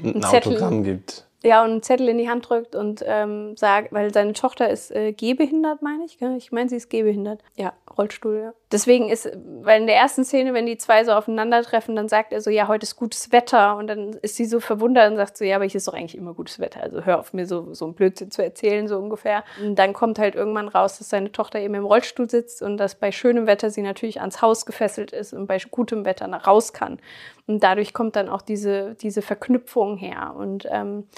ein, 0.00 0.16
ein 0.16 0.22
Zettel 0.22 0.54
Autogramm 0.54 0.82
gibt 0.82 1.28
ja, 1.42 1.62
und 1.62 1.70
einen 1.70 1.82
Zettel 1.82 2.08
in 2.08 2.18
die 2.18 2.28
Hand 2.28 2.48
drückt 2.48 2.74
und 2.74 3.02
ähm, 3.06 3.56
sagt, 3.56 3.92
weil 3.92 4.12
seine 4.12 4.32
Tochter 4.32 4.68
ist 4.70 4.90
äh, 4.90 5.12
gehbehindert, 5.12 5.82
meine 5.82 6.04
ich. 6.04 6.18
Gell? 6.18 6.36
Ich 6.36 6.50
meine, 6.50 6.68
sie 6.68 6.76
ist 6.76 6.90
gehbehindert. 6.90 7.42
Ja, 7.54 7.74
Rollstuhl, 7.96 8.40
ja. 8.42 8.54
Deswegen 8.70 9.08
ist, 9.08 9.30
weil 9.62 9.80
in 9.80 9.86
der 9.86 9.96
ersten 9.96 10.24
Szene, 10.24 10.52
wenn 10.52 10.66
die 10.66 10.76
zwei 10.76 11.02
so 11.02 11.12
aufeinandertreffen, 11.12 11.96
dann 11.96 12.08
sagt 12.08 12.34
er 12.34 12.42
so, 12.42 12.50
ja, 12.50 12.68
heute 12.68 12.84
ist 12.84 12.96
gutes 12.96 13.32
Wetter. 13.32 13.76
Und 13.76 13.86
dann 13.86 14.10
ist 14.20 14.36
sie 14.36 14.44
so 14.44 14.60
verwundert 14.60 15.10
und 15.10 15.16
sagt 15.16 15.38
so, 15.38 15.44
ja, 15.44 15.56
aber 15.56 15.64
hier 15.64 15.76
ist 15.76 15.88
doch 15.88 15.94
eigentlich 15.94 16.16
immer 16.16 16.34
gutes 16.34 16.58
Wetter. 16.58 16.82
Also 16.82 17.04
hör 17.04 17.18
auf 17.18 17.32
mir 17.32 17.46
so, 17.46 17.72
so 17.72 17.86
ein 17.86 17.94
Blödsinn 17.94 18.30
zu 18.30 18.42
erzählen, 18.42 18.86
so 18.86 18.98
ungefähr. 18.98 19.42
Und 19.64 19.78
dann 19.78 19.94
kommt 19.94 20.18
halt 20.18 20.34
irgendwann 20.34 20.68
raus, 20.68 20.98
dass 20.98 21.08
seine 21.08 21.32
Tochter 21.32 21.60
eben 21.60 21.74
im 21.74 21.86
Rollstuhl 21.86 22.28
sitzt 22.28 22.60
und 22.60 22.76
dass 22.76 22.94
bei 22.94 23.10
schönem 23.10 23.46
Wetter 23.46 23.70
sie 23.70 23.82
natürlich 23.82 24.20
ans 24.20 24.42
Haus 24.42 24.66
gefesselt 24.66 25.12
ist 25.12 25.32
und 25.32 25.46
bei 25.46 25.58
gutem 25.70 26.04
Wetter 26.04 26.26
nach 26.26 26.46
raus 26.46 26.74
kann. 26.74 26.98
Und 27.46 27.62
dadurch 27.64 27.94
kommt 27.94 28.16
dann 28.16 28.28
auch 28.28 28.42
diese, 28.42 28.94
diese 28.96 29.22
Verknüpfung 29.22 29.96
her. 29.96 30.34
Und 30.36 30.68
ähm, 30.70 31.08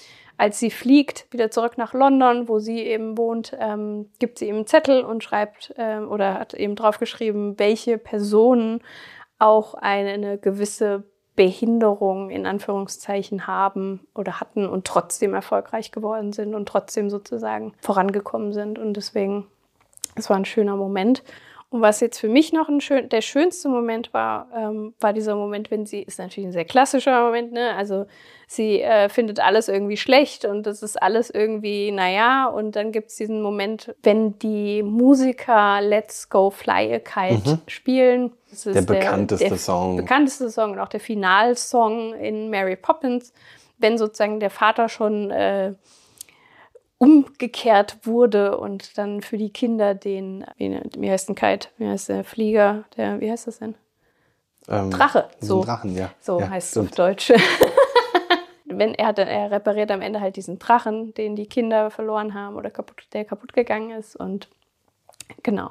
als 0.41 0.59
sie 0.59 0.71
fliegt, 0.71 1.27
wieder 1.31 1.51
zurück 1.51 1.77
nach 1.77 1.93
London, 1.93 2.49
wo 2.49 2.61
sie 2.61 2.79
eben 2.81 3.19
wohnt, 3.19 3.55
ähm, 3.61 4.09
gibt 4.19 4.39
sie 4.39 4.49
ihm 4.49 4.57
einen 4.57 4.67
Zettel 4.67 5.05
und 5.05 5.23
schreibt 5.23 5.75
ähm, 5.77 6.11
oder 6.11 6.41
hat 6.41 6.55
eben 6.55 6.77
draufgeschrieben, 6.77 7.59
welche 7.59 7.99
Personen 7.99 8.81
auch 9.39 9.75
eine, 9.75 10.13
eine 10.13 10.39
gewisse 10.39 11.05
Behinderung 11.37 12.31
in 12.31 12.47
Anführungszeichen 12.47 13.47
haben 13.47 14.07
oder 14.15 14.41
hatten 14.41 14.67
und 14.67 14.87
trotzdem 14.87 15.35
erfolgreich 15.35 15.93
geworden 15.93 16.33
sind 16.33 16.55
und 16.55 16.67
trotzdem 16.67 17.11
sozusagen 17.11 17.75
vorangekommen 17.83 18.55
sind. 18.55 18.79
Und 18.79 18.95
deswegen 18.97 19.47
Das 20.17 20.31
war 20.31 20.39
ein 20.39 20.47
schöner 20.47 20.77
Moment. 20.77 21.23
Und 21.73 21.83
was 21.83 22.01
jetzt 22.01 22.19
für 22.19 22.29
mich 22.29 22.53
noch 22.53 22.69
ein 22.69 22.81
schön, 22.81 23.09
der 23.09 23.21
schönste 23.21 23.69
Moment 23.69 24.13
war, 24.13 24.49
ähm, 24.57 24.93
war 24.99 25.13
dieser 25.13 25.37
Moment, 25.37 25.71
wenn 25.71 25.87
sie, 25.87 26.03
ist 26.03 26.19
natürlich 26.19 26.49
ein 26.49 26.53
sehr 26.53 26.65
klassischer 26.65 27.23
Moment, 27.23 27.53
ne? 27.53 27.77
Also 27.77 28.07
sie 28.49 28.83
äh, 28.83 29.09
findet 29.09 29.39
alles 29.39 29.69
irgendwie 29.69 29.97
schlecht 29.97 30.45
und 30.45 30.67
das 30.67 30.83
ist 30.83 31.01
alles 31.01 31.31
irgendwie, 31.31 31.93
naja, 31.93 32.47
und 32.47 32.75
dann 32.75 32.91
gibt 32.91 33.11
es 33.11 33.17
diesen 33.17 33.41
Moment, 33.41 33.95
wenn 34.03 34.37
die 34.41 34.83
Musiker 34.83 35.81
Let's 35.81 36.29
Go 36.29 36.51
Fly 36.51 36.93
a 36.93 36.99
Kite 36.99 37.51
mhm. 37.51 37.59
spielen. 37.69 38.33
der 38.65 38.83
bekannteste 38.83 39.45
der, 39.45 39.51
der 39.51 39.59
Song. 39.59 39.97
bekannteste 39.97 40.51
Song 40.51 40.73
und 40.73 40.81
auch 40.81 40.89
der 40.89 40.99
Finalsong 40.99 42.15
in 42.15 42.51
Mary 42.51 42.75
Poppins, 42.75 43.33
wenn 43.79 43.97
sozusagen 43.97 44.41
der 44.41 44.51
Vater 44.51 44.89
schon 44.89 45.31
äh, 45.31 45.75
umgekehrt 47.01 48.07
wurde 48.07 48.59
und 48.59 48.99
dann 48.99 49.23
für 49.23 49.39
die 49.39 49.51
Kinder 49.51 49.95
den, 49.95 50.45
wie, 50.59 50.79
wie 50.99 51.11
heißt 51.11 51.31
ein 51.31 51.35
Kite, 51.35 51.69
wie 51.79 51.89
heißt 51.89 52.11
der 52.11 52.25
Flieger, 52.25 52.85
der, 52.95 53.21
wie 53.21 53.31
heißt 53.31 53.47
das 53.47 53.59
denn? 53.59 53.75
Ähm, 54.69 54.91
Drache. 54.91 55.31
So, 55.41 55.65
Drachen, 55.65 55.97
ja. 55.97 56.11
So 56.21 56.39
ja, 56.39 56.51
heißt 56.51 56.77
es 56.77 56.79
auf 56.79 56.91
Deutsch. 56.91 57.33
Wenn 58.67 58.95
er, 58.95 59.17
er 59.17 59.51
repariert 59.51 59.91
am 59.91 60.03
Ende 60.03 60.21
halt 60.21 60.37
diesen 60.37 60.59
Drachen, 60.59 61.15
den 61.15 61.37
die 61.37 61.47
Kinder 61.47 61.91
verloren 61.91 62.35
haben 62.35 62.57
oder 62.57 62.71
kaputt, 62.71 63.07
der 63.15 63.25
kaputt 63.25 63.55
gegangen 63.55 63.93
ist 63.93 64.15
und 64.15 64.51
genau. 65.43 65.71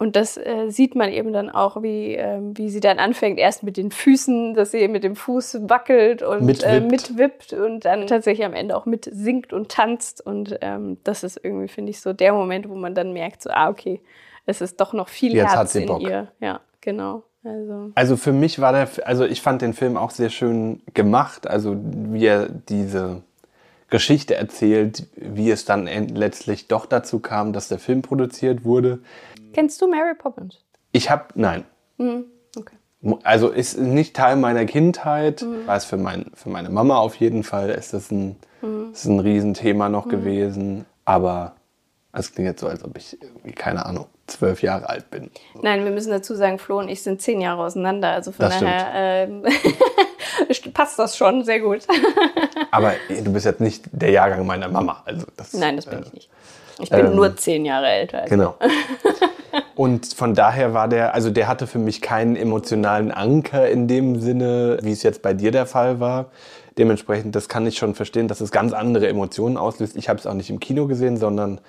Und 0.00 0.16
das 0.16 0.38
äh, 0.38 0.70
sieht 0.70 0.94
man 0.94 1.10
eben 1.10 1.34
dann 1.34 1.50
auch, 1.50 1.82
wie, 1.82 2.14
äh, 2.14 2.40
wie 2.54 2.70
sie 2.70 2.80
dann 2.80 2.98
anfängt, 2.98 3.38
erst 3.38 3.62
mit 3.62 3.76
den 3.76 3.90
Füßen, 3.90 4.54
dass 4.54 4.70
sie 4.70 4.88
mit 4.88 5.04
dem 5.04 5.14
Fuß 5.14 5.68
wackelt 5.68 6.22
und 6.22 6.42
mitwippt, 6.42 6.64
äh, 6.64 6.80
mitwippt 6.80 7.52
und 7.52 7.84
dann 7.84 8.06
tatsächlich 8.06 8.46
am 8.46 8.54
Ende 8.54 8.78
auch 8.78 8.86
mit 8.86 9.10
singt 9.12 9.52
und 9.52 9.68
tanzt. 9.68 10.24
Und 10.24 10.56
ähm, 10.62 10.96
das 11.04 11.22
ist 11.22 11.38
irgendwie, 11.42 11.68
finde 11.68 11.90
ich, 11.90 12.00
so 12.00 12.14
der 12.14 12.32
Moment, 12.32 12.66
wo 12.70 12.76
man 12.76 12.94
dann 12.94 13.12
merkt, 13.12 13.42
so, 13.42 13.50
ah, 13.50 13.68
okay, 13.68 14.00
es 14.46 14.62
ist 14.62 14.80
doch 14.80 14.94
noch 14.94 15.10
viel 15.10 15.34
Jetzt 15.34 15.54
Herz 15.54 15.74
in 15.74 15.84
Bock. 15.84 16.00
ihr. 16.00 16.28
Ja, 16.40 16.60
genau. 16.80 17.24
Also. 17.44 17.90
also 17.94 18.16
für 18.16 18.32
mich 18.32 18.58
war 18.58 18.72
der, 18.72 18.88
also 19.04 19.26
ich 19.26 19.42
fand 19.42 19.60
den 19.60 19.74
Film 19.74 19.98
auch 19.98 20.12
sehr 20.12 20.30
schön 20.30 20.80
gemacht, 20.94 21.46
also 21.46 21.76
wie 21.78 22.24
er 22.24 22.48
diese 22.48 23.20
Geschichte 23.90 24.34
erzählt, 24.34 25.08
wie 25.16 25.50
es 25.50 25.66
dann 25.66 25.86
letztlich 25.86 26.68
doch 26.68 26.86
dazu 26.86 27.18
kam, 27.18 27.52
dass 27.52 27.68
der 27.68 27.78
Film 27.78 28.00
produziert 28.00 28.64
wurde. 28.64 29.00
Kennst 29.52 29.80
du 29.80 29.88
Mary 29.88 30.14
Poppins? 30.14 30.64
Ich 30.92 31.10
habe, 31.10 31.26
nein. 31.34 31.64
Mhm. 31.98 32.24
Okay. 32.56 32.76
Also 33.24 33.48
ist 33.48 33.78
nicht 33.78 34.14
Teil 34.14 34.36
meiner 34.36 34.64
Kindheit. 34.64 35.42
Mhm. 35.42 35.66
War 35.66 35.76
es 35.76 35.84
für, 35.84 35.96
mein, 35.96 36.26
für 36.34 36.50
meine 36.50 36.70
Mama 36.70 36.98
auf 36.98 37.16
jeden 37.16 37.42
Fall. 37.42 37.70
Ist 37.70 37.94
das 37.94 38.10
ein, 38.10 38.36
mhm. 38.62 38.90
ist 38.92 39.04
ein 39.04 39.20
Riesenthema 39.20 39.88
noch 39.88 40.06
mhm. 40.06 40.10
gewesen. 40.10 40.86
Aber 41.04 41.54
es 42.12 42.32
klingt 42.32 42.48
jetzt 42.48 42.60
so, 42.60 42.68
als 42.68 42.84
ob 42.84 42.96
ich, 42.96 43.18
keine 43.54 43.86
Ahnung, 43.86 44.06
zwölf 44.26 44.62
Jahre 44.62 44.88
alt 44.88 45.10
bin. 45.10 45.30
Nein, 45.62 45.84
wir 45.84 45.90
müssen 45.90 46.10
dazu 46.10 46.34
sagen, 46.34 46.58
Flo 46.58 46.78
und 46.78 46.88
ich 46.88 47.02
sind 47.02 47.22
zehn 47.22 47.40
Jahre 47.40 47.62
auseinander. 47.62 48.10
Also 48.10 48.32
von 48.32 48.46
das 48.46 48.60
daher 48.60 49.28
ähm, 49.28 49.44
passt 50.74 50.98
das 50.98 51.16
schon 51.16 51.44
sehr 51.44 51.60
gut. 51.60 51.86
Aber 52.70 52.94
du 53.08 53.32
bist 53.32 53.46
jetzt 53.46 53.60
nicht 53.60 53.84
der 53.92 54.10
Jahrgang 54.10 54.46
meiner 54.46 54.68
Mama. 54.68 55.02
Also 55.04 55.26
das, 55.36 55.52
Nein, 55.52 55.76
das 55.76 55.86
bin 55.86 55.98
äh, 55.98 56.02
ich 56.02 56.12
nicht. 56.12 56.30
Ich 56.80 56.90
bin 56.90 57.06
ähm, 57.06 57.14
nur 57.14 57.36
zehn 57.36 57.64
Jahre 57.64 57.88
älter. 57.88 58.24
Genau. 58.26 58.56
Und 59.74 60.12
von 60.14 60.34
daher 60.34 60.74
war 60.74 60.88
der, 60.88 61.14
also 61.14 61.30
der 61.30 61.48
hatte 61.48 61.66
für 61.66 61.78
mich 61.78 62.00
keinen 62.00 62.36
emotionalen 62.36 63.10
Anker 63.10 63.68
in 63.68 63.88
dem 63.88 64.20
Sinne, 64.20 64.78
wie 64.82 64.92
es 64.92 65.02
jetzt 65.02 65.22
bei 65.22 65.34
dir 65.34 65.50
der 65.50 65.66
Fall 65.66 66.00
war. 66.00 66.26
Dementsprechend, 66.78 67.34
das 67.34 67.48
kann 67.48 67.66
ich 67.66 67.76
schon 67.78 67.94
verstehen, 67.94 68.28
dass 68.28 68.40
es 68.40 68.50
ganz 68.52 68.72
andere 68.72 69.08
Emotionen 69.08 69.56
auslöst. 69.56 69.96
Ich 69.96 70.08
habe 70.08 70.18
es 70.18 70.26
auch 70.26 70.34
nicht 70.34 70.50
im 70.50 70.60
Kino 70.60 70.86
gesehen, 70.86 71.16
sondern 71.16 71.60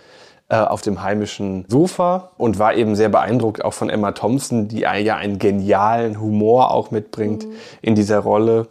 äh, 0.50 0.56
auf 0.58 0.82
dem 0.82 1.02
heimischen 1.02 1.66
Sofa 1.70 2.32
und 2.38 2.60
war 2.60 2.76
eben 2.76 2.96
sehr 2.96 3.10
beeindruckt 3.10 3.64
auch 3.64 3.74
von 3.74 3.90
Emma 3.90 4.12
Thompson, 4.12 4.68
die 4.68 4.82
ja 4.82 5.16
einen 5.16 5.40
genialen 5.40 6.20
Humor 6.20 6.72
auch 6.72 6.92
mitbringt 6.92 7.46
mhm. 7.46 7.54
in 7.82 7.96
dieser 7.96 8.20
Rolle. 8.20 8.68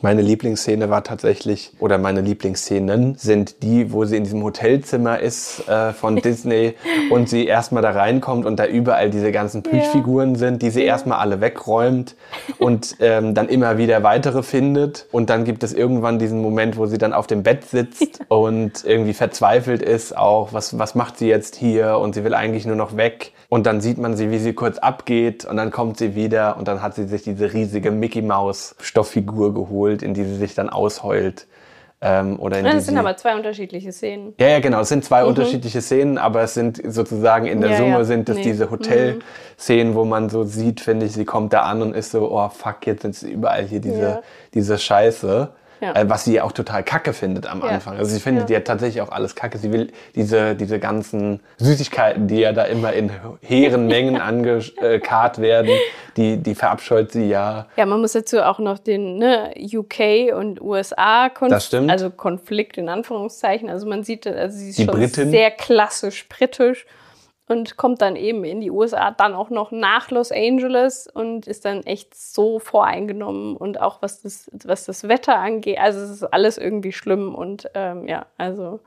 Meine 0.00 0.22
Lieblingsszene 0.22 0.90
war 0.90 1.04
tatsächlich, 1.04 1.72
oder 1.78 1.98
meine 1.98 2.20
Lieblingsszenen 2.20 3.16
sind 3.16 3.62
die, 3.62 3.92
wo 3.92 4.04
sie 4.04 4.16
in 4.16 4.24
diesem 4.24 4.42
Hotelzimmer 4.42 5.20
ist 5.20 5.68
äh, 5.68 5.92
von 5.92 6.16
Disney 6.22 6.74
und 7.10 7.28
sie 7.28 7.46
erstmal 7.46 7.82
da 7.82 7.90
reinkommt 7.90 8.46
und 8.46 8.58
da 8.58 8.66
überall 8.66 9.10
diese 9.10 9.30
ganzen 9.30 9.62
Plüschfiguren 9.62 10.32
ja. 10.32 10.38
sind, 10.38 10.62
die 10.62 10.70
sie 10.70 10.82
erstmal 10.82 11.18
alle 11.18 11.40
wegräumt 11.40 12.16
und 12.58 12.96
ähm, 13.00 13.34
dann 13.34 13.48
immer 13.48 13.78
wieder 13.78 14.02
weitere 14.02 14.42
findet. 14.42 15.06
Und 15.12 15.30
dann 15.30 15.44
gibt 15.44 15.62
es 15.62 15.72
irgendwann 15.74 16.18
diesen 16.18 16.40
Moment, 16.40 16.76
wo 16.76 16.86
sie 16.86 16.98
dann 16.98 17.12
auf 17.12 17.26
dem 17.26 17.42
Bett 17.42 17.64
sitzt 17.64 18.00
ja. 18.18 18.24
und 18.28 18.84
irgendwie 18.84 19.14
verzweifelt 19.14 19.82
ist 19.82 20.16
auch, 20.16 20.52
was, 20.52 20.78
was 20.78 20.94
macht 20.94 21.18
sie 21.18 21.28
jetzt 21.28 21.56
hier 21.56 21.98
und 21.98 22.14
sie 22.14 22.24
will 22.24 22.34
eigentlich 22.34 22.66
nur 22.66 22.76
noch 22.76 22.96
weg. 22.96 23.32
Und 23.54 23.66
dann 23.66 23.80
sieht 23.80 23.98
man 23.98 24.16
sie, 24.16 24.32
wie 24.32 24.38
sie 24.38 24.52
kurz 24.52 24.78
abgeht 24.78 25.44
und 25.44 25.56
dann 25.56 25.70
kommt 25.70 25.96
sie 25.96 26.16
wieder 26.16 26.56
und 26.56 26.66
dann 26.66 26.82
hat 26.82 26.96
sie 26.96 27.04
sich 27.04 27.22
diese 27.22 27.52
riesige 27.52 27.92
Mickey 27.92 28.20
Maus 28.20 28.74
Stofffigur 28.80 29.54
geholt, 29.54 30.02
in 30.02 30.12
die 30.12 30.24
sie 30.24 30.34
sich 30.34 30.56
dann 30.56 30.68
ausheult. 30.68 31.46
Ähm, 32.00 32.40
oder 32.40 32.58
in 32.58 32.66
ja, 32.66 32.72
das 32.72 32.86
sind 32.86 32.98
aber 32.98 33.16
zwei 33.16 33.36
unterschiedliche 33.36 33.92
Szenen. 33.92 34.34
Ja, 34.40 34.48
ja, 34.48 34.58
genau. 34.58 34.80
Es 34.80 34.88
sind 34.88 35.04
zwei 35.04 35.22
mhm. 35.22 35.28
unterschiedliche 35.28 35.80
Szenen, 35.82 36.18
aber 36.18 36.42
es 36.42 36.54
sind 36.54 36.82
sozusagen 36.84 37.46
in 37.46 37.60
der 37.60 37.70
ja, 37.70 37.76
Summe 37.76 37.90
ja. 37.90 38.04
sind 38.04 38.28
es 38.28 38.38
nee. 38.38 38.42
diese 38.42 38.72
Hotel-Szenen, 38.72 39.92
mhm. 39.92 39.94
wo 39.94 40.04
man 40.04 40.30
so 40.30 40.42
sieht, 40.42 40.80
finde 40.80 41.06
ich, 41.06 41.12
sie 41.12 41.24
kommt 41.24 41.52
da 41.52 41.60
an 41.60 41.80
und 41.80 41.94
ist 41.94 42.10
so, 42.10 42.32
oh 42.32 42.48
fuck, 42.48 42.84
jetzt 42.86 43.02
sind 43.02 43.22
überall 43.22 43.62
hier 43.66 43.78
diese, 43.80 44.24
diese 44.52 44.78
Scheiße. 44.78 45.50
Ja. 45.84 45.94
Äh, 45.94 46.08
was 46.08 46.24
sie 46.24 46.40
auch 46.40 46.52
total 46.52 46.82
kacke 46.82 47.12
findet 47.12 47.46
am 47.46 47.62
Anfang. 47.62 47.98
Also 47.98 48.14
sie 48.14 48.20
findet 48.20 48.48
ja. 48.48 48.56
ja 48.56 48.60
tatsächlich 48.64 49.02
auch 49.02 49.10
alles 49.10 49.34
kacke. 49.34 49.58
Sie 49.58 49.70
will 49.70 49.92
diese, 50.14 50.54
diese 50.54 50.78
ganzen 50.78 51.40
Süßigkeiten, 51.58 52.26
die 52.26 52.38
ja 52.38 52.52
da 52.52 52.62
immer 52.62 52.94
in 52.94 53.10
hehren 53.42 53.86
Mengen 53.94 54.16
angekarrt 54.16 55.42
werden, 55.42 55.70
die, 56.16 56.38
die 56.38 56.54
verabscheut 56.54 57.12
sie 57.12 57.28
ja. 57.28 57.66
Ja, 57.76 57.84
man 57.84 58.00
muss 58.00 58.12
dazu 58.12 58.40
auch 58.42 58.58
noch 58.58 58.78
den 58.78 59.18
ne, 59.18 59.52
UK 59.58 60.34
und 60.34 60.62
USA 60.62 61.28
Konflikt, 61.28 61.90
also 61.90 62.08
Konflikt 62.08 62.78
in 62.78 62.88
Anführungszeichen. 62.88 63.68
Also 63.68 63.86
man 63.86 64.04
sieht, 64.04 64.26
also 64.26 64.56
sie 64.56 64.70
ist 64.70 64.78
die 64.78 64.84
schon 64.84 64.94
Britin. 64.94 65.30
sehr 65.30 65.50
klassisch 65.50 66.26
britisch 66.30 66.86
und 67.48 67.76
kommt 67.76 68.00
dann 68.00 68.16
eben 68.16 68.44
in 68.44 68.60
die 68.60 68.70
USA, 68.70 69.10
dann 69.10 69.34
auch 69.34 69.50
noch 69.50 69.70
nach 69.70 70.10
Los 70.10 70.32
Angeles 70.32 71.06
und 71.06 71.46
ist 71.46 71.64
dann 71.64 71.82
echt 71.82 72.14
so 72.14 72.58
voreingenommen 72.58 73.56
und 73.56 73.80
auch 73.80 74.00
was 74.00 74.22
das, 74.22 74.50
was 74.64 74.86
das 74.86 75.08
Wetter 75.08 75.38
angeht, 75.38 75.78
also 75.78 76.00
es 76.00 76.10
ist 76.10 76.24
alles 76.24 76.58
irgendwie 76.58 76.92
schlimm 76.92 77.34
und 77.34 77.68
ähm, 77.74 78.08
ja, 78.08 78.26
also 78.38 78.80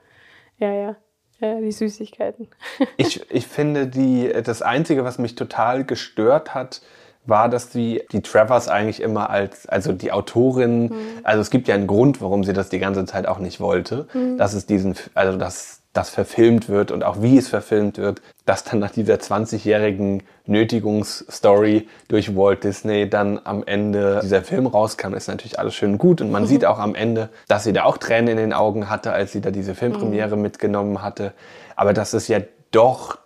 ja, 0.57 0.73
ja. 0.73 0.95
Ja, 1.39 1.61
die 1.61 1.71
Süßigkeiten. 1.71 2.47
ich, 2.97 3.29
ich 3.29 3.45
finde, 3.45 3.85
die, 3.85 4.33
das 4.43 4.63
Einzige, 4.63 5.03
was 5.03 5.19
mich 5.19 5.35
total 5.35 5.83
gestört 5.83 6.55
hat, 6.55 6.81
war, 7.27 7.49
dass 7.49 7.69
die, 7.69 8.01
die 8.11 8.21
Travers 8.21 8.69
eigentlich 8.69 9.01
immer 9.01 9.29
als, 9.29 9.67
also 9.67 9.91
die 9.91 10.11
Autorin, 10.11 10.85
mhm. 10.85 10.95
also 11.23 11.41
es 11.41 11.51
gibt 11.51 11.67
ja 11.67 11.75
einen 11.75 11.85
Grund, 11.85 12.21
warum 12.21 12.43
sie 12.43 12.53
das 12.53 12.69
die 12.69 12.79
ganze 12.79 13.05
Zeit 13.05 13.27
auch 13.27 13.37
nicht 13.39 13.59
wollte, 13.59 14.07
mhm. 14.13 14.37
dass 14.37 14.53
es 14.53 14.65
diesen, 14.65 14.95
also 15.13 15.37
dass 15.37 15.83
das 15.97 16.11
verfilmt 16.11 16.69
wird 16.69 16.91
und 16.91 17.03
auch 17.03 17.23
wie 17.23 17.37
es 17.37 17.47
verfilmt 17.47 17.97
wird, 17.97 18.21
dass 18.45 18.63
dann 18.63 18.77
nach 18.77 18.91
dieser 18.91 19.15
20-jährigen 19.15 20.21
Nötigungsstory 20.45 21.87
durch 22.07 22.35
Walt 22.35 22.63
Disney 22.63 23.09
dann 23.09 23.41
am 23.43 23.63
Ende 23.65 24.19
dieser 24.21 24.43
Film 24.43 24.67
rauskam, 24.67 25.15
ist 25.15 25.27
natürlich 25.27 25.57
alles 25.57 25.73
schön 25.73 25.97
gut. 25.97 26.21
Und 26.21 26.31
man 26.31 26.43
mhm. 26.43 26.47
sieht 26.47 26.65
auch 26.65 26.77
am 26.77 26.93
Ende, 26.93 27.29
dass 27.47 27.63
sie 27.63 27.73
da 27.73 27.83
auch 27.83 27.97
Tränen 27.97 28.29
in 28.29 28.37
den 28.37 28.53
Augen 28.53 28.91
hatte, 28.91 29.11
als 29.11 29.31
sie 29.31 29.41
da 29.41 29.49
diese 29.49 29.73
Filmpremiere 29.73 30.35
mhm. 30.35 30.43
mitgenommen 30.43 31.01
hatte. 31.01 31.33
Aber 31.75 31.93
dass 31.93 32.13
es 32.13 32.27
ja 32.27 32.41
doch 32.69 33.17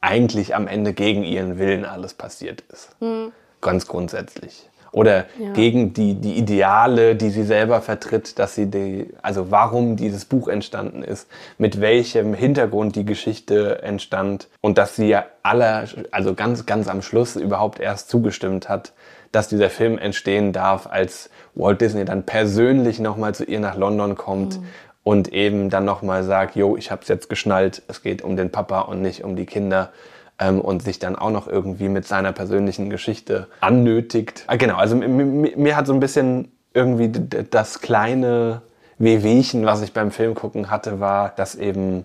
eigentlich 0.00 0.56
am 0.56 0.66
Ende 0.66 0.94
gegen 0.94 1.22
ihren 1.22 1.58
Willen 1.58 1.84
alles 1.84 2.14
passiert 2.14 2.62
ist. 2.72 2.90
Mhm. 3.00 3.30
Ganz 3.60 3.86
grundsätzlich 3.86 4.67
oder 4.92 5.26
ja. 5.38 5.52
gegen 5.52 5.92
die, 5.92 6.14
die 6.14 6.38
Ideale, 6.38 7.14
die 7.14 7.30
sie 7.30 7.44
selber 7.44 7.80
vertritt, 7.80 8.38
dass 8.38 8.54
sie 8.54 8.66
die, 8.66 9.10
also 9.22 9.50
warum 9.50 9.96
dieses 9.96 10.24
Buch 10.24 10.48
entstanden 10.48 11.02
ist, 11.02 11.28
mit 11.58 11.80
welchem 11.80 12.34
Hintergrund 12.34 12.96
die 12.96 13.04
Geschichte 13.04 13.82
entstand 13.82 14.48
und 14.60 14.78
dass 14.78 14.96
sie 14.96 15.08
ja 15.08 15.26
aller, 15.42 15.84
also 16.10 16.34
ganz, 16.34 16.66
ganz 16.66 16.88
am 16.88 17.02
Schluss 17.02 17.36
überhaupt 17.36 17.80
erst 17.80 18.08
zugestimmt 18.08 18.68
hat, 18.68 18.92
dass 19.32 19.48
dieser 19.48 19.70
Film 19.70 19.98
entstehen 19.98 20.52
darf, 20.52 20.86
als 20.86 21.30
Walt 21.54 21.80
Disney 21.80 22.04
dann 22.04 22.24
persönlich 22.24 22.98
nochmal 22.98 23.34
zu 23.34 23.44
ihr 23.44 23.60
nach 23.60 23.76
London 23.76 24.14
kommt 24.14 24.58
mhm. 24.58 24.66
und 25.02 25.32
eben 25.32 25.70
dann 25.70 25.84
nochmal 25.84 26.24
sagt, 26.24 26.56
jo, 26.56 26.76
ich 26.76 26.90
hab's 26.90 27.08
jetzt 27.08 27.28
geschnallt, 27.28 27.82
es 27.88 28.02
geht 28.02 28.22
um 28.22 28.36
den 28.36 28.50
Papa 28.50 28.80
und 28.80 29.02
nicht 29.02 29.24
um 29.24 29.36
die 29.36 29.46
Kinder 29.46 29.90
ähm, 30.38 30.60
und 30.60 30.82
sich 30.82 30.98
dann 30.98 31.16
auch 31.16 31.30
noch 31.30 31.48
irgendwie 31.48 31.88
mit 31.88 32.06
seiner 32.06 32.32
persönlichen 32.32 32.90
Geschichte 32.90 33.48
annötigt. 33.60 34.44
Ah, 34.46 34.56
genau, 34.56 34.76
also 34.76 34.96
mir 34.96 35.76
hat 35.76 35.86
so 35.86 35.92
ein 35.92 36.00
bisschen 36.00 36.52
irgendwie 36.74 37.10
das 37.50 37.80
kleine 37.80 38.62
Wehwehchen, 38.98 39.64
was 39.64 39.82
ich 39.82 39.92
beim 39.92 40.10
Film 40.10 40.34
gucken 40.34 40.70
hatte, 40.70 41.00
war, 41.00 41.30
dass 41.30 41.54
eben 41.54 42.04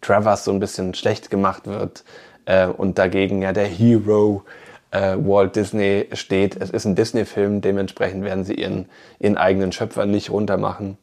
Travers 0.00 0.44
so 0.44 0.52
ein 0.52 0.60
bisschen 0.60 0.94
schlecht 0.94 1.30
gemacht 1.30 1.66
wird 1.66 2.04
äh, 2.44 2.66
und 2.66 2.98
dagegen 2.98 3.42
ja 3.42 3.52
der 3.52 3.66
Hero 3.66 4.44
äh, 4.90 5.16
Walt 5.18 5.56
Disney 5.56 6.08
steht. 6.12 6.56
Es 6.60 6.70
ist 6.70 6.84
ein 6.84 6.94
Disney-Film, 6.94 7.60
dementsprechend 7.60 8.24
werden 8.24 8.44
sie 8.44 8.54
ihren, 8.54 8.86
ihren 9.18 9.36
eigenen 9.36 9.72
Schöpfer 9.72 10.06
nicht 10.06 10.30
runtermachen. 10.30 10.98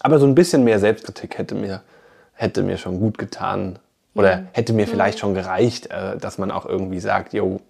Aber 0.00 0.18
so 0.18 0.26
ein 0.26 0.34
bisschen 0.34 0.64
mehr 0.64 0.78
Selbstkritik 0.78 1.38
hätte 1.38 1.54
mir, 1.54 1.82
hätte 2.34 2.62
mir 2.62 2.76
schon 2.76 3.00
gut 3.00 3.18
getan, 3.18 3.78
Oder 4.16 4.44
hätte 4.52 4.72
mir 4.72 4.86
vielleicht 4.86 5.18
schon 5.18 5.34
gereicht, 5.34 5.86
äh, 5.90 6.16
dass 6.16 6.38
man 6.38 6.50
auch 6.50 6.66
irgendwie 6.66 7.00
sagt, 7.00 7.32
jo, 7.34 7.60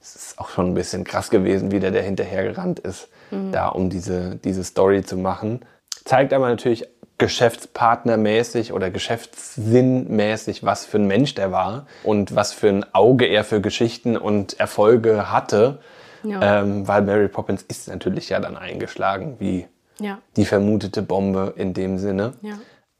es 0.00 0.16
ist 0.16 0.38
auch 0.38 0.50
schon 0.50 0.66
ein 0.66 0.74
bisschen 0.74 1.04
krass 1.04 1.30
gewesen, 1.30 1.70
wie 1.70 1.80
der, 1.80 1.90
der 1.90 2.02
hinterhergerannt 2.02 2.78
ist, 2.80 3.08
da 3.52 3.68
um 3.68 3.88
diese, 3.88 4.36
diese 4.36 4.62
Story 4.62 5.02
zu 5.02 5.16
machen. 5.16 5.60
Zeigt 6.04 6.34
aber 6.34 6.48
natürlich 6.50 6.86
geschäftspartnermäßig 7.16 8.72
oder 8.72 8.90
geschäftssinnmäßig, 8.90 10.64
was 10.64 10.84
für 10.84 10.98
ein 10.98 11.06
Mensch 11.06 11.34
der 11.34 11.52
war 11.52 11.86
und 12.02 12.34
was 12.34 12.52
für 12.52 12.68
ein 12.68 12.84
Auge 12.94 13.26
er 13.26 13.44
für 13.44 13.60
Geschichten 13.60 14.16
und 14.16 14.58
Erfolge 14.60 15.30
hatte. 15.30 15.78
Ja. 16.22 16.60
Ähm, 16.62 16.88
weil 16.88 17.02
Mary 17.02 17.28
Poppins 17.28 17.62
ist 17.62 17.88
natürlich 17.88 18.28
ja 18.30 18.40
dann 18.40 18.56
eingeschlagen 18.56 19.36
wie 19.38 19.66
Ja. 20.00 20.18
die 20.36 20.44
vermutete 20.46 21.02
Bombe 21.02 21.52
in 21.56 21.74
dem 21.74 21.98
Sinne. 21.98 22.32
Ja. 22.42 22.54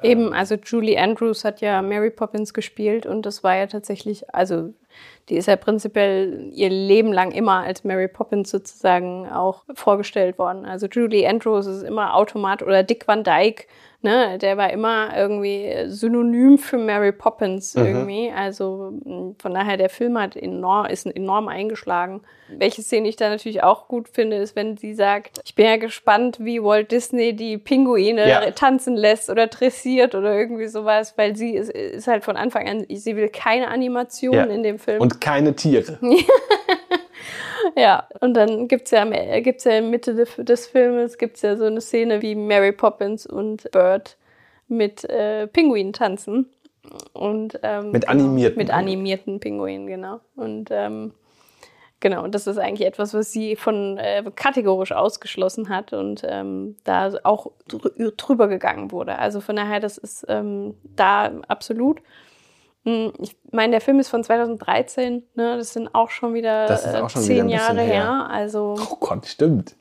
Eben, 0.04 0.34
also 0.34 0.56
Julie 0.56 0.99
Andrews 0.99 1.44
hat 1.44 1.62
ja 1.62 1.80
Mary 1.80 2.11
Poppins 2.11 2.52
gespielt 2.52 3.06
und 3.06 3.25
das 3.25 3.42
war 3.42 3.56
ja 3.56 3.66
tatsächlich, 3.66 4.34
also 4.34 4.75
die 5.28 5.36
ist 5.36 5.46
ja 5.48 5.56
prinzipiell 5.56 6.50
ihr 6.52 6.68
Leben 6.68 7.12
lang 7.12 7.30
immer 7.32 7.62
als 7.64 7.82
Mary 7.84 8.08
Poppins 8.08 8.50
sozusagen 8.50 9.26
auch 9.30 9.64
vorgestellt 9.74 10.38
worden. 10.38 10.66
Also 10.66 10.86
Julie 10.86 11.26
Andrews 11.28 11.66
ist 11.66 11.82
immer 11.82 12.14
Automat 12.14 12.62
oder 12.62 12.82
Dick 12.82 13.08
Van 13.08 13.24
Dyke, 13.24 13.64
ne, 14.02 14.36
der 14.36 14.58
war 14.58 14.70
immer 14.70 15.16
irgendwie 15.16 15.72
synonym 15.86 16.58
für 16.58 16.76
Mary 16.76 17.10
Poppins 17.12 17.74
irgendwie. 17.74 18.30
Also 18.36 18.92
mh, 19.02 19.36
von 19.40 19.54
daher 19.54 19.78
der 19.78 19.88
Film 19.88 20.18
hat 20.20 20.36
enorm, 20.36 20.84
ist 20.86 21.06
enorm 21.06 21.48
eingeschlagen. 21.48 22.20
Welche 22.48 22.82
Szene 22.82 23.08
ich 23.08 23.16
da 23.16 23.30
natürlich 23.30 23.62
auch 23.62 23.88
gut 23.88 24.10
finde, 24.10 24.36
ist, 24.36 24.54
wenn 24.54 24.76
sie 24.76 24.92
sagt, 24.92 25.40
ich 25.42 25.54
bin 25.54 25.64
ja 25.64 25.78
gespannt, 25.78 26.36
wie 26.40 26.62
Walt 26.62 26.92
Disney 26.92 27.34
die 27.34 27.56
Pinguine 27.56 28.28
Ja. 28.28 28.50
tanzen 28.50 28.94
lässt 28.94 29.30
oder 29.30 29.46
dressiert 29.46 30.14
oder 30.14 30.34
irgendwie 30.36 30.66
sowas, 30.66 31.14
weil 31.16 31.34
sie 31.34 31.54
ist, 31.54 31.70
ist 31.70 32.06
halt 32.06 32.22
von 32.24 32.36
Anfang 32.36 32.68
an, 32.68 32.84
sie 32.90 33.16
will 33.16 33.30
keine 33.30 33.68
Animation 33.68 34.34
Ja. 34.34 34.44
in 34.44 34.62
dem 34.62 34.78
Film. 34.85 35.00
Und 35.00 35.21
keine 35.21 35.55
Tiere. 35.57 35.99
ja, 37.76 38.07
und 38.21 38.35
dann 38.35 38.69
gibt's 38.69 38.91
ja, 38.91 39.03
am- 39.03 39.12
äh, 39.12 39.41
gibt's 39.43 39.64
ja 39.64 39.73
in 39.73 39.91
Mitte 39.91 40.14
des, 40.14 40.67
Filmes 40.67 41.19
gibt's 41.19 41.43
ja 41.43 41.57
so 41.57 41.64
eine 41.64 41.81
Szene, 41.81 42.23
wie 42.23 42.35
Mary 42.35 42.73
Poppins 42.73 43.26
und 43.26 43.71
Bird 43.73 44.17
mit 44.69 45.05
äh, 45.11 45.47
Pinguinen 45.47 45.93
tanzen. 45.93 46.50
Und, 47.14 47.59
ähm, 47.62 47.93
Mit 47.93 48.09
animierten 48.09 48.59
Mit 48.59 48.69
Pinguinen. 48.69 48.71
animierten 48.88 49.41
Pinguinen, 49.41 49.87
genau. 49.87 50.21
Und 50.37 50.69
ähm, 50.71 51.12
genau, 52.00 52.23
und 52.23 52.35
das 52.35 52.47
ist 52.47 52.59
eigentlich 52.59 52.87
etwas, 52.87 53.14
was 53.14 53.33
sie 53.33 53.57
von 53.57 53.97
äh, 53.97 54.23
kategorisch 54.37 54.93
ausgeschlossen 54.93 55.71
hat 55.71 55.95
und 55.95 56.23
ähm, 56.29 56.76
da 56.85 57.11
auch 57.25 57.53
drü 57.69 58.12
drüber 58.17 58.49
gegangen 58.49 58.93
wurde. 58.93 59.19
Also 59.19 59.41
von 59.41 59.57
daher, 59.57 59.81
das 59.81 59.97
ist 59.97 60.26
ähm, 60.29 60.75
da 60.95 61.33
absolut. 61.49 62.00
Mm, 62.85 63.09
Ich 63.19 63.37
meine, 63.50 63.73
der 63.73 63.81
Film 63.81 63.99
ist 63.99 64.09
von 64.09 64.23
2013, 64.23 65.23
ne? 65.35 65.57
Das 65.57 65.73
sind 65.73 65.95
auch 65.95 66.11
schon 66.11 66.35
wieder 66.35 66.69
äh, 66.71 67.00
auch 67.00 67.11
schon 67.11 67.23
zehn 67.23 67.47
wieder 67.47 67.57
Jahre 67.57 67.81
her. 67.81 67.87
her. 68.05 68.31
Also 68.31 68.76
Oh 68.79 68.97
Gott, 69.00 69.26
stimmt. 69.26 69.76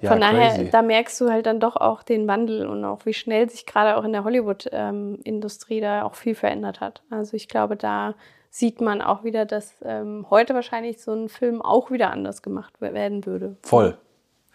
Ja, 0.00 0.10
von 0.10 0.20
daher, 0.20 0.54
crazy. 0.56 0.70
da 0.70 0.82
merkst 0.82 1.18
du 1.22 1.30
halt 1.30 1.46
dann 1.46 1.60
doch 1.60 1.76
auch 1.76 2.02
den 2.02 2.26
Wandel 2.28 2.66
und 2.66 2.84
auch 2.84 3.06
wie 3.06 3.14
schnell 3.14 3.48
sich 3.48 3.64
gerade 3.64 3.96
auch 3.96 4.04
in 4.04 4.12
der 4.12 4.24
Hollywood-Industrie 4.24 5.80
da 5.80 6.02
auch 6.02 6.14
viel 6.14 6.34
verändert 6.34 6.80
hat. 6.80 7.02
Also 7.10 7.34
ich 7.36 7.48
glaube, 7.48 7.76
da 7.76 8.14
sieht 8.50 8.80
man 8.80 9.00
auch 9.00 9.24
wieder, 9.24 9.46
dass 9.46 9.74
ähm, 9.82 10.26
heute 10.30 10.54
wahrscheinlich 10.54 11.00
so 11.02 11.12
ein 11.12 11.28
Film 11.28 11.62
auch 11.62 11.90
wieder 11.90 12.10
anders 12.10 12.42
gemacht 12.42 12.80
werden 12.80 13.24
würde. 13.26 13.56
Voll. 13.62 13.96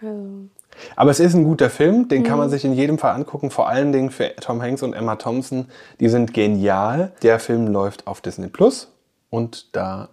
Also, 0.02 0.48
Aber 0.96 1.12
es 1.12 1.20
ist 1.20 1.34
ein 1.34 1.44
guter 1.44 1.70
Film, 1.70 2.08
den 2.08 2.24
kann 2.24 2.34
Mhm. 2.34 2.40
man 2.40 2.50
sich 2.50 2.64
in 2.66 2.74
jedem 2.74 2.98
Fall 2.98 3.14
angucken. 3.16 3.52
Vor 3.52 3.68
allen 3.68 3.92
Dingen 3.92 4.12
für 4.12 4.36
Tom 4.38 4.62
Hanks 4.62 4.82
und 4.84 4.94
Emma 4.94 5.16
Thompson. 5.18 5.68
Die 6.00 6.10
sind 6.10 6.34
genial. 6.34 7.12
Der 7.22 7.40
Film 7.40 7.68
läuft 7.68 8.08
auf 8.08 8.22
Disney 8.22 8.48
Plus 8.48 8.90
und 9.30 9.76
da 9.76 10.10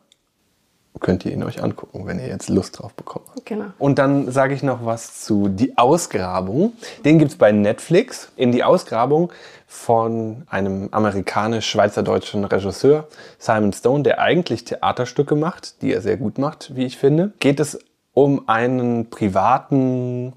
könnt 0.99 1.27
ihr 1.27 1.33
ihn 1.33 1.43
euch 1.45 1.63
angucken, 1.63 2.07
wenn 2.07 2.19
ihr 2.19 2.27
jetzt 2.27 2.49
Lust 2.49 2.79
drauf 2.79 2.95
bekommt. 2.95 3.27
genau. 3.45 3.67
Und 3.79 3.99
dann 3.99 4.31
sage 4.33 4.55
ich 4.55 4.63
noch 4.63 4.87
was 4.87 5.21
zu 5.25 5.49
Die 5.49 5.77
Ausgrabung. 5.77 6.73
Den 7.05 7.19
gibt's 7.19 7.37
bei 7.37 7.53
Netflix. 7.53 8.31
In 8.37 8.51
Die 8.51 8.65
Ausgrabung 8.65 9.31
von 9.67 10.45
einem 10.49 10.89
amerikanisch-schweizerdeutschen 10.93 12.45
Regisseur, 12.45 13.09
Simon 13.39 13.73
Stone, 13.73 14.05
der 14.05 14.21
eigentlich 14.21 14.65
Theaterstücke 14.65 15.35
macht, 15.35 15.83
die 15.83 15.93
er 15.93 16.01
sehr 16.01 16.17
gut 16.17 16.39
macht, 16.39 16.75
wie 16.75 16.87
ich 16.87 16.97
finde, 16.97 17.33
geht 17.41 17.61
es 17.61 17.79
um 18.17 18.49
einen 18.49 19.11
privaten, 19.11 20.33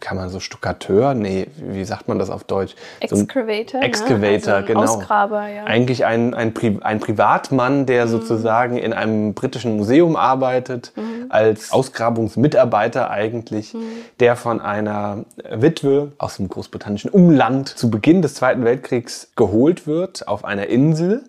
kann 0.00 0.18
man 0.18 0.28
so 0.28 0.38
Stuckateur? 0.38 1.14
Nee, 1.14 1.46
wie 1.56 1.82
sagt 1.86 2.08
man 2.08 2.18
das 2.18 2.28
auf 2.28 2.44
Deutsch? 2.44 2.74
So 3.08 3.16
ein 3.16 3.22
Excavator. 3.22 3.80
ne? 3.80 3.86
Excavator, 3.86 4.54
also 4.56 4.66
genau. 4.66 4.82
Ausgraber, 4.82 5.48
ja. 5.48 5.64
Eigentlich 5.64 6.04
ein, 6.04 6.34
ein, 6.34 6.52
Pri 6.52 6.78
ein 6.82 7.00
Privatmann, 7.00 7.80
Mhm. 7.80 7.86
der 7.86 8.06
sozusagen 8.06 8.76
in 8.76 8.92
einem 8.92 9.32
britischen 9.32 9.78
Museum 9.78 10.14
arbeitet, 10.14 10.92
als 11.30 11.72
Ausgrabungsmitarbeiter 11.72 13.10
eigentlich, 13.10 13.72
Mhm. 13.72 13.78
der 14.20 14.36
von 14.36 14.60
einer 14.60 15.24
Witwe 15.50 16.12
aus 16.18 16.36
dem 16.36 16.50
großbritannischen 16.50 17.10
Umland 17.10 17.70
zu 17.70 17.90
Beginn 17.90 18.20
des 18.20 18.34
Zweiten 18.34 18.62
Weltkriegs 18.62 19.28
geholt 19.36 19.86
wird 19.86 20.28
auf 20.28 20.44
einer 20.44 20.66
Insel. 20.66 21.24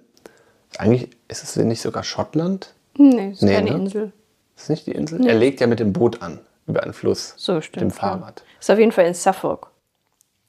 Eigentlich 0.78 1.12
ist 1.30 1.44
es 1.44 1.56
nicht 1.56 1.82
sogar 1.82 2.04
Schottland? 2.04 2.74
nee, 2.98 3.30
ist 3.30 3.42
Nee, 3.42 3.54
keine 3.54 3.72
ne? 3.72 3.78
Insel. 3.78 4.12
Ist 4.58 4.64
es 4.64 4.70
nicht 4.70 4.88
die 4.88 4.92
Insel? 4.92 5.26
Er 5.26 5.36
legt 5.36 5.62
ja 5.62 5.68
mit 5.68 5.80
dem 5.80 5.94
Boot 5.94 6.22
an 6.22 6.40
über 6.66 6.84
einen 6.84 6.94
Fluss. 6.94 7.34
So 7.38 7.54
Mit 7.54 7.66
stimmt. 7.66 7.82
dem 7.82 7.92
Fahrrad. 7.92 8.44
Ist 8.60 8.70
auf 8.70 8.80
jeden 8.80 8.92
Fall 8.92 9.06
in 9.06 9.14
Suffolk 9.14 9.70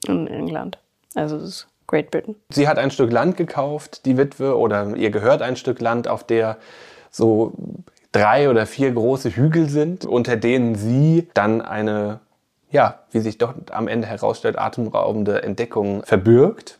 in 0.06 0.26
England. 0.26 0.78
Also 1.14 1.36
es 1.36 1.42
ist 1.42 1.68
Great 1.86 2.10
Britain. 2.10 2.36
Sie 2.50 2.68
hat 2.68 2.78
ein 2.78 2.90
Stück 2.90 3.12
Land 3.12 3.36
gekauft, 3.36 4.04
die 4.06 4.16
Witwe, 4.16 4.56
oder 4.56 4.96
ihr 4.96 5.10
gehört 5.10 5.42
ein 5.42 5.56
Stück 5.56 5.80
Land, 5.80 6.08
auf 6.08 6.24
der 6.24 6.56
so 7.10 7.52
drei 8.12 8.50
oder 8.50 8.66
vier 8.66 8.92
große 8.92 9.30
Hügel 9.30 9.68
sind, 9.68 10.04
unter 10.04 10.36
denen 10.36 10.74
sie 10.74 11.28
dann 11.34 11.60
eine, 11.62 12.20
ja, 12.70 13.00
wie 13.10 13.20
sich 13.20 13.38
doch 13.38 13.54
am 13.70 13.88
Ende 13.88 14.06
herausstellt, 14.06 14.58
atemberaubende 14.58 15.42
Entdeckung 15.42 16.02
verbirgt. 16.04 16.77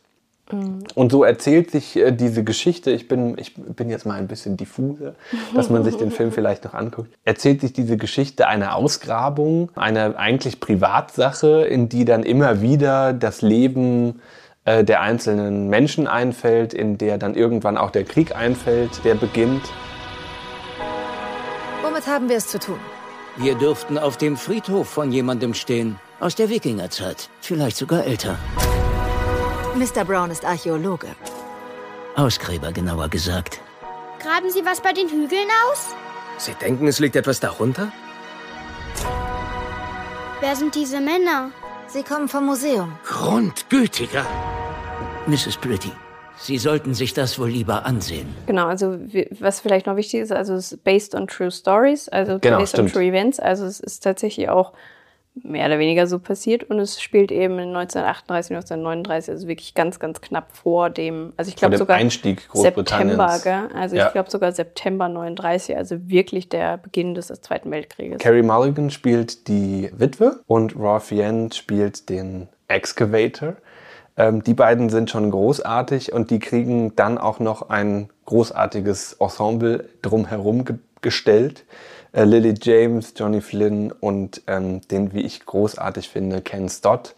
Und 0.95 1.11
so 1.11 1.23
erzählt 1.23 1.69
sich 1.69 1.95
äh, 1.95 2.11
diese 2.11 2.43
Geschichte, 2.43 2.91
ich 2.91 3.07
bin, 3.07 3.37
ich 3.37 3.53
bin 3.55 3.89
jetzt 3.89 4.05
mal 4.05 4.15
ein 4.15 4.27
bisschen 4.27 4.57
diffuse, 4.57 5.15
dass 5.53 5.69
man 5.69 5.83
sich 5.83 5.95
den 5.95 6.11
Film 6.11 6.31
vielleicht 6.33 6.63
noch 6.63 6.73
anguckt, 6.73 7.09
erzählt 7.23 7.61
sich 7.61 7.73
diese 7.73 7.97
Geschichte 7.97 8.47
einer 8.47 8.75
Ausgrabung, 8.75 9.71
einer 9.75 10.17
eigentlich 10.17 10.59
Privatsache, 10.59 11.61
in 11.61 11.87
die 11.87 12.05
dann 12.05 12.23
immer 12.23 12.61
wieder 12.61 13.13
das 13.13 13.41
Leben 13.41 14.21
äh, 14.65 14.83
der 14.83 15.01
einzelnen 15.01 15.69
Menschen 15.69 16.07
einfällt, 16.07 16.73
in 16.73 16.97
der 16.97 17.17
dann 17.17 17.35
irgendwann 17.35 17.77
auch 17.77 17.91
der 17.91 18.03
Krieg 18.03 18.35
einfällt, 18.35 19.03
der 19.03 19.15
beginnt. 19.15 19.63
Womit 21.83 22.07
haben 22.07 22.27
wir 22.27 22.37
es 22.37 22.47
zu 22.47 22.59
tun? 22.59 22.79
Wir 23.37 23.55
dürften 23.55 23.97
auf 23.97 24.17
dem 24.17 24.35
Friedhof 24.35 24.89
von 24.89 25.11
jemandem 25.11 25.53
stehen. 25.53 25.99
Aus 26.19 26.35
der 26.35 26.49
Wikingerzeit. 26.49 27.29
Vielleicht 27.39 27.77
sogar 27.77 28.03
älter. 28.03 28.37
Mr. 29.75 30.03
Brown 30.05 30.31
ist 30.31 30.45
Archäologe. 30.45 31.07
Ausgräber 32.15 32.71
genauer 32.71 33.07
gesagt. 33.09 33.61
Graben 34.21 34.49
Sie 34.51 34.65
was 34.65 34.81
bei 34.81 34.91
den 34.93 35.07
Hügeln 35.09 35.47
aus? 35.69 35.95
Sie 36.37 36.53
denken, 36.53 36.87
es 36.87 36.99
liegt 36.99 37.15
etwas 37.15 37.39
darunter? 37.39 37.91
Wer 40.41 40.55
sind 40.55 40.75
diese 40.75 40.99
Männer? 40.99 41.51
Sie 41.87 42.03
kommen 42.03 42.27
vom 42.27 42.45
Museum. 42.45 42.97
Grundgütiger. 43.05 44.25
Mrs. 45.27 45.57
Pretty, 45.57 45.91
Sie 46.37 46.57
sollten 46.57 46.93
sich 46.93 47.13
das 47.13 47.37
wohl 47.39 47.49
lieber 47.49 47.85
ansehen. 47.85 48.33
Genau, 48.47 48.67
also 48.67 48.97
was 49.39 49.59
vielleicht 49.59 49.85
noch 49.85 49.95
wichtig 49.97 50.21
ist, 50.21 50.31
also 50.31 50.53
es 50.55 50.71
ist 50.71 50.83
based 50.83 51.13
on 51.13 51.27
true 51.27 51.51
stories, 51.51 52.07
also 52.09 52.39
Genau, 52.39 52.57
based 52.59 52.73
stimmt. 52.73 52.89
on 52.89 52.93
true 52.93 53.03
events. 53.05 53.39
Also 53.39 53.65
es 53.65 53.79
ist 53.79 54.03
tatsächlich 54.03 54.49
auch 54.49 54.73
mehr 55.35 55.67
oder 55.67 55.79
weniger 55.79 56.07
so 56.07 56.19
passiert 56.19 56.63
und 56.63 56.79
es 56.79 57.01
spielt 57.01 57.31
eben 57.31 57.53
in 57.59 57.75
1938, 57.75 58.51
1939, 58.55 59.31
also 59.31 59.47
wirklich 59.47 59.73
ganz, 59.73 59.99
ganz 59.99 60.21
knapp 60.21 60.55
vor 60.55 60.89
dem, 60.89 61.33
also 61.37 61.49
ich 61.49 61.55
glaube 61.55 61.77
sogar 61.77 61.97
Einstieg 61.97 62.49
September, 62.53 63.39
gell? 63.43 63.69
Also 63.73 63.95
Ja. 63.95 64.07
ich 64.07 64.13
glaube 64.13 64.29
sogar 64.29 64.51
September 64.51 65.07
39, 65.07 65.77
also 65.77 66.07
wirklich 66.07 66.49
der 66.49 66.77
Beginn 66.77 67.13
des 67.13 67.27
Zweiten 67.27 67.71
Weltkrieges. 67.71 68.19
Carrie 68.19 68.41
Mulligan 68.41 68.89
spielt 68.89 69.47
die 69.47 69.89
Witwe 69.93 70.41
und 70.47 70.75
Raw 70.75 70.99
Fiennes 70.99 71.55
spielt 71.55 72.09
den 72.09 72.49
Excavator. 72.67 73.55
Ähm, 74.17 74.43
die 74.43 74.53
beiden 74.53 74.89
sind 74.89 75.09
schon 75.09 75.31
großartig 75.31 76.11
und 76.11 76.31
die 76.31 76.39
kriegen 76.39 76.95
dann 76.95 77.17
auch 77.17 77.39
noch 77.39 77.69
ein 77.69 78.09
großartiges 78.25 79.13
Ensemble 79.13 79.89
drumherum 80.01 80.65
ge 80.65 80.75
gestellt. 81.01 81.63
Äh, 82.11 82.23
Lily 82.23 82.55
James, 82.61 83.13
Johnny 83.15 83.41
Flynn 83.41 83.91
und 83.91 84.41
ähm, 84.47 84.81
den, 84.89 85.13
wie 85.13 85.21
ich 85.21 85.45
großartig 85.45 86.09
finde, 86.09 86.41
Ken 86.41 86.69
Stott, 86.69 87.15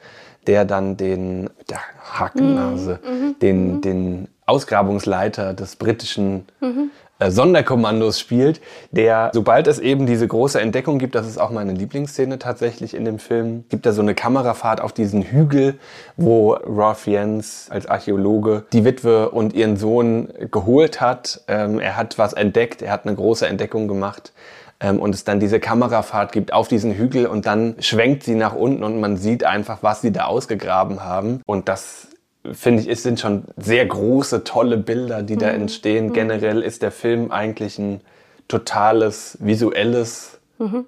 der 0.47 0.65
dann 0.65 0.97
den, 0.97 1.49
der 1.69 1.79
Hakennase, 1.99 2.99
den, 3.41 3.81
den 3.81 4.27
Ausgrabungsleiter 4.45 5.53
des 5.53 5.75
britischen 5.75 6.45
äh, 6.61 6.89
Sonderkommandos 7.29 8.19
spielt, 8.19 8.61
der, 8.91 9.31
sobald 9.33 9.67
es 9.67 9.77
eben 9.79 10.05
diese 10.05 10.27
große 10.27 10.59
Entdeckung 10.59 10.97
gibt, 10.97 11.13
das 11.15 11.27
ist 11.27 11.37
auch 11.37 11.51
meine 11.51 11.73
Lieblingsszene 11.73 12.39
tatsächlich 12.39 12.93
in 12.93 13.05
dem 13.05 13.19
Film, 13.19 13.65
gibt 13.69 13.85
da 13.85 13.91
so 13.91 14.01
eine 14.01 14.15
Kamerafahrt 14.15 14.81
auf 14.81 14.93
diesen 14.93 15.21
Hügel, 15.21 15.75
wo 16.17 16.53
Ralph 16.53 17.05
Jens 17.05 17.67
als 17.69 17.85
Archäologe 17.85 18.63
die 18.73 18.85
Witwe 18.85 19.29
und 19.29 19.53
ihren 19.53 19.77
Sohn 19.77 20.29
geholt 20.49 21.01
hat. 21.01 21.41
Ähm, 21.47 21.79
er 21.79 21.97
hat 21.97 22.17
was 22.17 22.33
entdeckt, 22.33 22.81
er 22.81 22.91
hat 22.91 23.05
eine 23.05 23.15
große 23.15 23.45
Entdeckung 23.45 23.87
gemacht 23.87 24.31
ähm, 24.79 24.99
und 24.99 25.15
es 25.15 25.23
dann 25.23 25.39
diese 25.39 25.59
Kamerafahrt 25.59 26.31
gibt 26.31 26.53
auf 26.53 26.67
diesen 26.67 26.93
Hügel 26.93 27.27
und 27.27 27.45
dann 27.45 27.75
schwenkt 27.79 28.23
sie 28.23 28.35
nach 28.35 28.53
unten 28.53 28.83
und 28.83 28.99
man 28.99 29.17
sieht 29.17 29.43
einfach, 29.43 29.79
was 29.81 30.01
sie 30.01 30.11
da 30.11 30.25
ausgegraben 30.25 31.03
haben. 31.03 31.41
Und 31.45 31.69
das 31.69 32.07
finde 32.51 32.81
ich, 32.81 32.89
es 32.89 33.03
sind 33.03 33.19
schon 33.19 33.43
sehr 33.57 33.85
große, 33.85 34.43
tolle 34.43 34.77
Bilder, 34.77 35.21
die 35.23 35.37
da 35.37 35.49
Mhm. 35.49 35.61
entstehen. 35.61 36.07
Mhm. 36.07 36.13
Generell 36.13 36.61
ist 36.61 36.81
der 36.81 36.91
Film 36.91 37.31
eigentlich 37.31 37.77
ein 37.79 38.01
totales 38.47 39.37
visuelles 39.39 40.39
Mhm. 40.57 40.85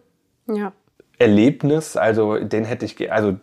Ja. 0.47 0.71
Erlebnis. 1.19 1.95
Also 1.97 2.37
den 2.39 2.65
hätte 2.65 2.85
ich, 2.85 3.11
also 3.11 3.35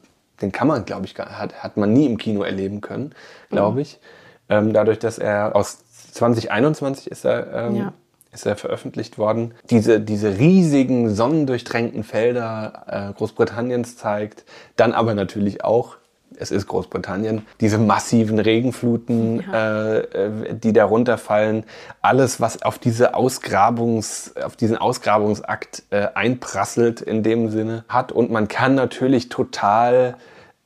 den 0.42 0.52
kann 0.52 0.68
man, 0.68 0.84
glaube 0.84 1.06
ich, 1.06 1.14
hat, 1.18 1.62
hat 1.62 1.76
man 1.76 1.92
nie 1.92 2.06
im 2.06 2.18
Kino 2.18 2.42
erleben 2.42 2.80
können, 2.80 3.14
glaube 3.50 3.74
Mhm. 3.76 3.80
ich. 3.80 4.00
Ähm, 4.48 4.72
dadurch, 4.72 4.98
dass 4.98 5.18
er 5.18 5.54
aus 5.54 5.78
2021 6.12 7.10
ist 7.10 7.24
er, 7.24 7.52
ähm, 7.52 7.76
Ja. 7.76 7.92
ist 8.32 8.46
er 8.46 8.56
veröffentlicht 8.56 9.18
worden. 9.18 9.54
Diese, 9.70 10.00
diese 10.00 10.38
riesigen 10.38 11.14
sonnendurchtränkten 11.14 12.02
Felder 12.04 13.10
äh, 13.10 13.12
Großbritanniens 13.16 13.96
zeigt, 13.96 14.44
dann 14.76 14.92
aber 14.92 15.14
natürlich 15.14 15.62
auch 15.64 15.96
es 16.36 16.50
ist 16.50 16.66
Großbritannien, 16.66 17.46
diese 17.60 17.78
massiven 17.78 18.38
Regenfluten, 18.38 19.44
äh, 19.52 19.98
äh, 19.98 20.54
die 20.54 20.72
da 20.72 20.84
runterfallen, 20.84 21.64
alles, 22.02 22.40
was 22.40 22.62
auf 22.62 22.78
diese 22.78 23.14
Ausgrabungs, 23.14 24.34
auf 24.42 24.56
diesen 24.56 24.76
Ausgrabungsakt 24.76 25.82
äh, 25.90 26.08
einprasselt 26.14 27.00
in 27.00 27.22
dem 27.22 27.50
Sinne 27.50 27.84
hat. 27.88 28.12
Und 28.12 28.30
man 28.30 28.48
kann 28.48 28.74
natürlich 28.74 29.28
total 29.28 30.16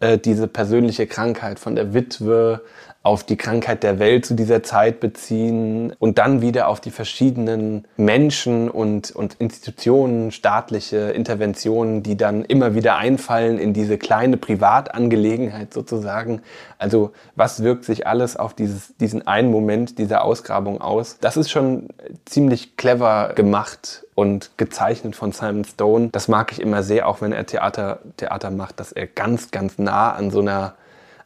äh, 0.01 0.19
diese 0.19 0.49
persönliche 0.49 1.07
Krankheit 1.07 1.59
von 1.59 1.75
der 1.75 1.95
Witwe 1.95 2.63
auf 3.05 3.23
die 3.23 3.37
Krankheit 3.37 3.83
der 3.83 3.99
Welt 3.99 4.25
zu 4.25 4.33
dieser 4.35 4.63
Zeit 4.63 4.99
beziehen 4.99 5.93
und 5.99 6.17
dann 6.17 6.41
wieder 6.41 6.69
auf 6.69 6.81
die 6.81 6.91
verschiedenen 6.91 7.87
Menschen 7.99 8.71
und, 8.71 9.11
und 9.11 9.35
Institutionen, 9.35 10.33
staatliche 10.33 11.11
Interventionen, 11.11 12.03
die 12.03 12.17
dann 12.17 12.47
immer 12.47 12.75
wieder 12.75 12.97
einfallen 12.97 13.59
in 13.59 13.75
diese 13.75 13.99
kleine 13.99 14.39
Privatangelegenheit 14.39 15.75
sozusagen. 15.75 16.41
Also 16.79 17.13
was 17.37 17.63
wirkt 17.63 17.85
sich 17.85 18.07
alles 18.07 18.39
auf 18.39 18.55
dieses, 18.55 18.97
diesen 18.97 19.27
einen 19.27 19.51
Moment 19.51 19.99
dieser 19.99 20.25
Ausgrabung 20.25 20.81
aus? 20.81 21.19
Das 21.21 21.37
ist 21.37 21.51
schon 21.51 21.89
ziemlich 22.25 22.79
clever 22.79 23.33
gemacht 23.35 24.07
und 24.15 24.53
gezeichnet 24.57 25.15
von 25.15 25.33
Simon 25.33 25.65
Stone. 25.65 26.09
Das 26.11 26.29
mag 26.29 26.53
ich 26.53 26.61
immer 26.61 26.83
sehr, 26.83 27.07
auch 27.07 27.21
wenn 27.21 27.33
er 27.33 27.45
Theater, 27.45 27.99
Theater 28.17 28.51
macht, 28.51 28.81
dass 28.81 28.93
er 28.93 29.07
ganz, 29.07 29.51
ganz 29.51 29.77
nah 29.77 30.15
an 30.15 30.31
so 30.31 30.41
einer 30.41 30.73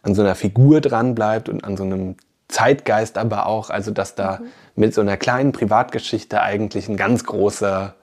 an 0.02 0.14
so 0.14 0.22
einer 0.22 0.34
Figur 0.34 0.80
dran 0.80 1.14
bleibt 1.14 1.48
und 1.48 1.64
an 1.64 1.76
so 1.76 1.84
einem 1.84 2.16
Zeitgeist 2.48 3.18
aber 3.18 3.46
auch, 3.46 3.70
also 3.70 3.90
dass 3.90 4.14
da 4.14 4.40
mit 4.74 4.94
so 4.94 5.00
einer 5.00 5.16
kleinen 5.16 5.52
Privatgeschichte 5.52 6.40
eigentlich 6.40 6.88
ein 6.88 6.96
ganz 6.96 7.24
großer 7.24 7.94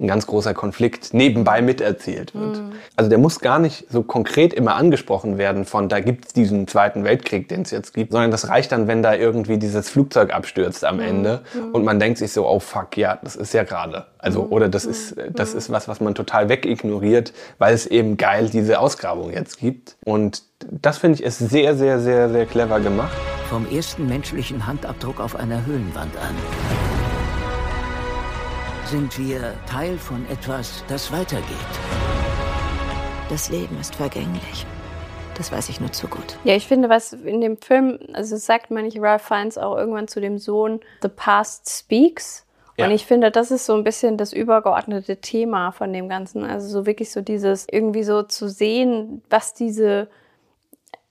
ein 0.00 0.08
ganz 0.08 0.26
großer 0.26 0.54
Konflikt 0.54 1.14
nebenbei 1.14 1.62
miterzählt 1.62 2.34
wird. 2.34 2.56
Mhm. 2.58 2.72
Also 2.96 3.08
der 3.08 3.18
muss 3.18 3.38
gar 3.40 3.58
nicht 3.58 3.86
so 3.90 4.02
konkret 4.02 4.52
immer 4.52 4.74
angesprochen 4.74 5.38
werden 5.38 5.64
von, 5.64 5.88
da 5.88 6.00
gibt 6.00 6.26
es 6.26 6.32
diesen 6.32 6.66
Zweiten 6.66 7.04
Weltkrieg, 7.04 7.48
den 7.48 7.62
es 7.62 7.70
jetzt 7.70 7.94
gibt, 7.94 8.10
sondern 8.12 8.30
das 8.30 8.48
reicht 8.48 8.72
dann, 8.72 8.88
wenn 8.88 9.02
da 9.02 9.14
irgendwie 9.14 9.56
dieses 9.58 9.88
Flugzeug 9.90 10.32
abstürzt 10.34 10.84
am 10.84 10.98
Ende 11.00 11.42
Mhm. 11.54 11.70
und 11.72 11.84
man 11.84 12.00
denkt 12.00 12.18
sich 12.18 12.32
so, 12.32 12.46
oh 12.48 12.58
fuck, 12.58 12.96
ja, 12.96 13.18
das 13.22 13.36
ist 13.36 13.54
ja 13.54 13.62
gerade. 13.62 14.06
Also, 14.18 14.42
Mhm. 14.44 14.52
oder 14.52 14.68
das 14.68 14.84
ist, 14.84 15.14
das 15.30 15.54
ist 15.54 15.70
was, 15.70 15.86
was 15.86 16.00
man 16.00 16.14
total 16.14 16.48
wegignoriert, 16.48 17.32
weil 17.58 17.72
es 17.74 17.86
eben 17.86 18.16
geil 18.16 18.48
diese 18.50 18.80
Ausgrabung 18.80 19.32
jetzt 19.32 19.58
gibt. 19.58 19.96
Und 20.04 20.42
das 20.70 20.98
finde 20.98 21.18
ich 21.18 21.24
ist 21.24 21.38
sehr, 21.38 21.76
sehr, 21.76 22.00
sehr, 22.00 22.30
sehr 22.30 22.46
clever 22.46 22.80
gemacht. 22.80 23.12
Vom 23.50 23.66
ersten 23.70 24.08
menschlichen 24.08 24.66
Handabdruck 24.66 25.20
auf 25.20 25.36
einer 25.36 25.64
Höhlenwand 25.66 26.16
an 26.16 26.34
sind 28.86 29.18
wir 29.18 29.54
Teil 29.66 29.96
von 29.96 30.26
etwas, 30.30 30.84
das 30.88 31.10
weitergeht. 31.10 31.44
Das 33.28 33.48
Leben 33.48 33.78
ist 33.80 33.94
vergänglich. 33.94 34.66
Das 35.36 35.50
weiß 35.50 35.68
ich 35.70 35.80
nur 35.80 35.90
zu 35.90 36.06
gut. 36.06 36.38
Ja, 36.44 36.54
ich 36.54 36.66
finde, 36.66 36.88
was 36.88 37.12
in 37.12 37.40
dem 37.40 37.56
Film, 37.56 37.98
also 38.12 38.36
sagt 38.36 38.70
manche 38.70 39.00
Ralph 39.00 39.22
Fiennes 39.22 39.58
auch 39.58 39.76
irgendwann 39.76 40.06
zu 40.06 40.20
dem 40.20 40.38
Sohn, 40.38 40.80
The 41.02 41.08
Past 41.08 41.68
Speaks. 41.68 42.46
Ja. 42.76 42.86
Und 42.86 42.92
ich 42.92 43.06
finde, 43.06 43.30
das 43.30 43.50
ist 43.50 43.66
so 43.66 43.74
ein 43.74 43.84
bisschen 43.84 44.16
das 44.16 44.32
übergeordnete 44.32 45.16
Thema 45.16 45.72
von 45.72 45.92
dem 45.92 46.08
Ganzen. 46.08 46.44
Also 46.44 46.68
so 46.68 46.86
wirklich 46.86 47.10
so 47.10 47.20
dieses, 47.20 47.66
irgendwie 47.70 48.04
so 48.04 48.22
zu 48.22 48.48
sehen, 48.48 49.22
was 49.30 49.54
diese, 49.54 50.08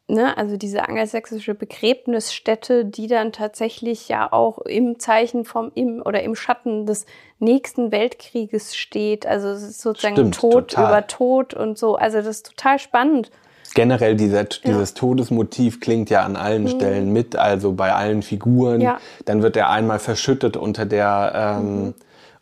ne, 0.08 0.38
also 0.38 0.58
diese 0.58 0.88
angelsächsische 0.88 1.56
Begräbnisstätte, 1.56 2.86
die 2.86 3.08
dann 3.08 3.32
tatsächlich 3.32 4.10
ja 4.10 4.32
auch 4.32 4.60
im 4.60 5.00
Zeichen 5.00 5.46
vom, 5.46 5.72
im 5.76 6.02
oder 6.04 6.24
im 6.24 6.36
Schatten 6.36 6.86
des 6.86 7.06
nächsten 7.40 7.92
Weltkrieges 7.92 8.76
steht. 8.76 9.26
Also 9.26 9.50
es 9.50 9.64
ist 9.64 9.82
sozusagen 9.82 10.16
Stimmt, 10.16 10.36
Tod 10.40 10.68
total. 10.70 10.88
über 10.90 11.08
Tod 11.08 11.54
und 11.54 11.78
so. 11.78 11.96
Also 11.96 12.18
das 12.18 12.28
ist 12.28 12.46
total 12.48 12.80
spannend. 12.80 13.32
Generell 13.76 14.16
dieser, 14.16 14.44
dieses 14.44 14.94
Todesmotiv 14.94 15.80
klingt 15.80 16.12
ja 16.12 16.22
an 16.24 16.36
allen 16.36 16.68
Stellen 16.68 17.12
mit, 17.12 17.36
also 17.36 17.72
bei 17.74 17.92
allen 17.94 18.22
Figuren. 18.22 18.78
Mhm. 18.78 18.82
Ja. 18.84 19.00
Dann 19.26 19.42
wird 19.42 19.58
er 19.58 19.70
einmal 19.72 19.98
verschüttet 20.00 20.58
unter 20.58 20.86
der, 20.86 21.58
ähm, 21.60 21.86
Mhm. 21.86 21.94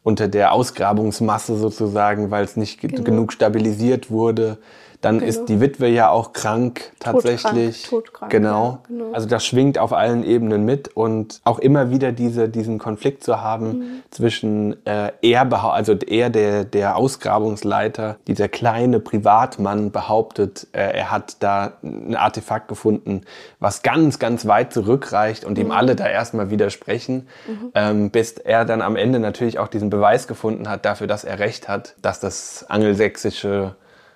unter 0.03 0.27
der 0.27 0.51
Ausgrabungsmasse 0.51 1.55
sozusagen, 1.55 2.31
weil 2.31 2.43
es 2.43 2.57
nicht 2.57 2.81
ge 2.81 2.89
Genau. 2.89 3.03
genug 3.03 3.31
stabilisiert 3.31 4.09
wurde. 4.11 4.57
Dann 5.01 5.17
Genau. 5.17 5.29
ist 5.29 5.45
die 5.45 5.59
Witwe 5.59 5.87
ja 5.87 6.09
auch 6.09 6.31
krank 6.31 6.91
tatsächlich. 6.99 7.87
todkrank, 7.89 8.31
genau. 8.31 8.65
ja, 8.65 8.79
genau. 8.87 9.11
Also 9.13 9.27
das 9.27 9.43
schwingt 9.43 9.79
auf 9.79 9.93
allen 9.93 10.23
Ebenen 10.23 10.63
mit 10.63 10.89
und 10.95 11.41
auch 11.43 11.57
immer 11.57 11.89
wieder 11.89 12.11
diese, 12.11 12.49
diesen 12.49 12.77
Konflikt 12.77 13.23
zu 13.23 13.41
haben 13.41 13.67
Mhm. 13.79 14.03
zwischen 14.11 14.85
äh, 14.85 15.11
er, 15.23 15.45
behau- 15.45 15.71
also 15.71 15.93
er, 15.93 16.29
der, 16.29 16.65
der 16.65 16.97
Ausgrabungsleiter, 16.97 18.17
dieser 18.27 18.47
kleine 18.47 18.99
Privatmann 18.99 19.91
behauptet, 19.91 20.67
äh, 20.73 20.97
er 20.99 21.09
hat 21.09 21.37
da 21.39 21.73
ein 21.83 22.15
Artefakt 22.15 22.67
gefunden, 22.67 23.21
was 23.59 23.81
ganz, 23.81 24.19
ganz 24.19 24.45
weit 24.45 24.71
zurückreicht 24.71 25.45
und 25.45 25.57
ihm 25.57 25.67
Mhm. 25.67 25.71
alle 25.71 25.95
da 25.95 26.07
erstmal 26.07 26.51
widersprechen, 26.51 27.27
ähm, 27.73 28.11
bis 28.11 28.33
er 28.33 28.65
dann 28.65 28.81
am 28.83 28.95
Ende 28.95 29.19
natürlich 29.19 29.57
auch 29.57 29.67
diesen 29.67 29.89
Beweis 29.89 30.27
gefunden 30.27 30.69
hat 30.69 30.85
dafür, 30.85 31.07
dass 31.07 31.23
er 31.23 31.39
recht 31.39 31.67
hat, 31.67 31.95
dass 32.03 32.19
das 32.19 32.65
angelsächsische 32.69 33.75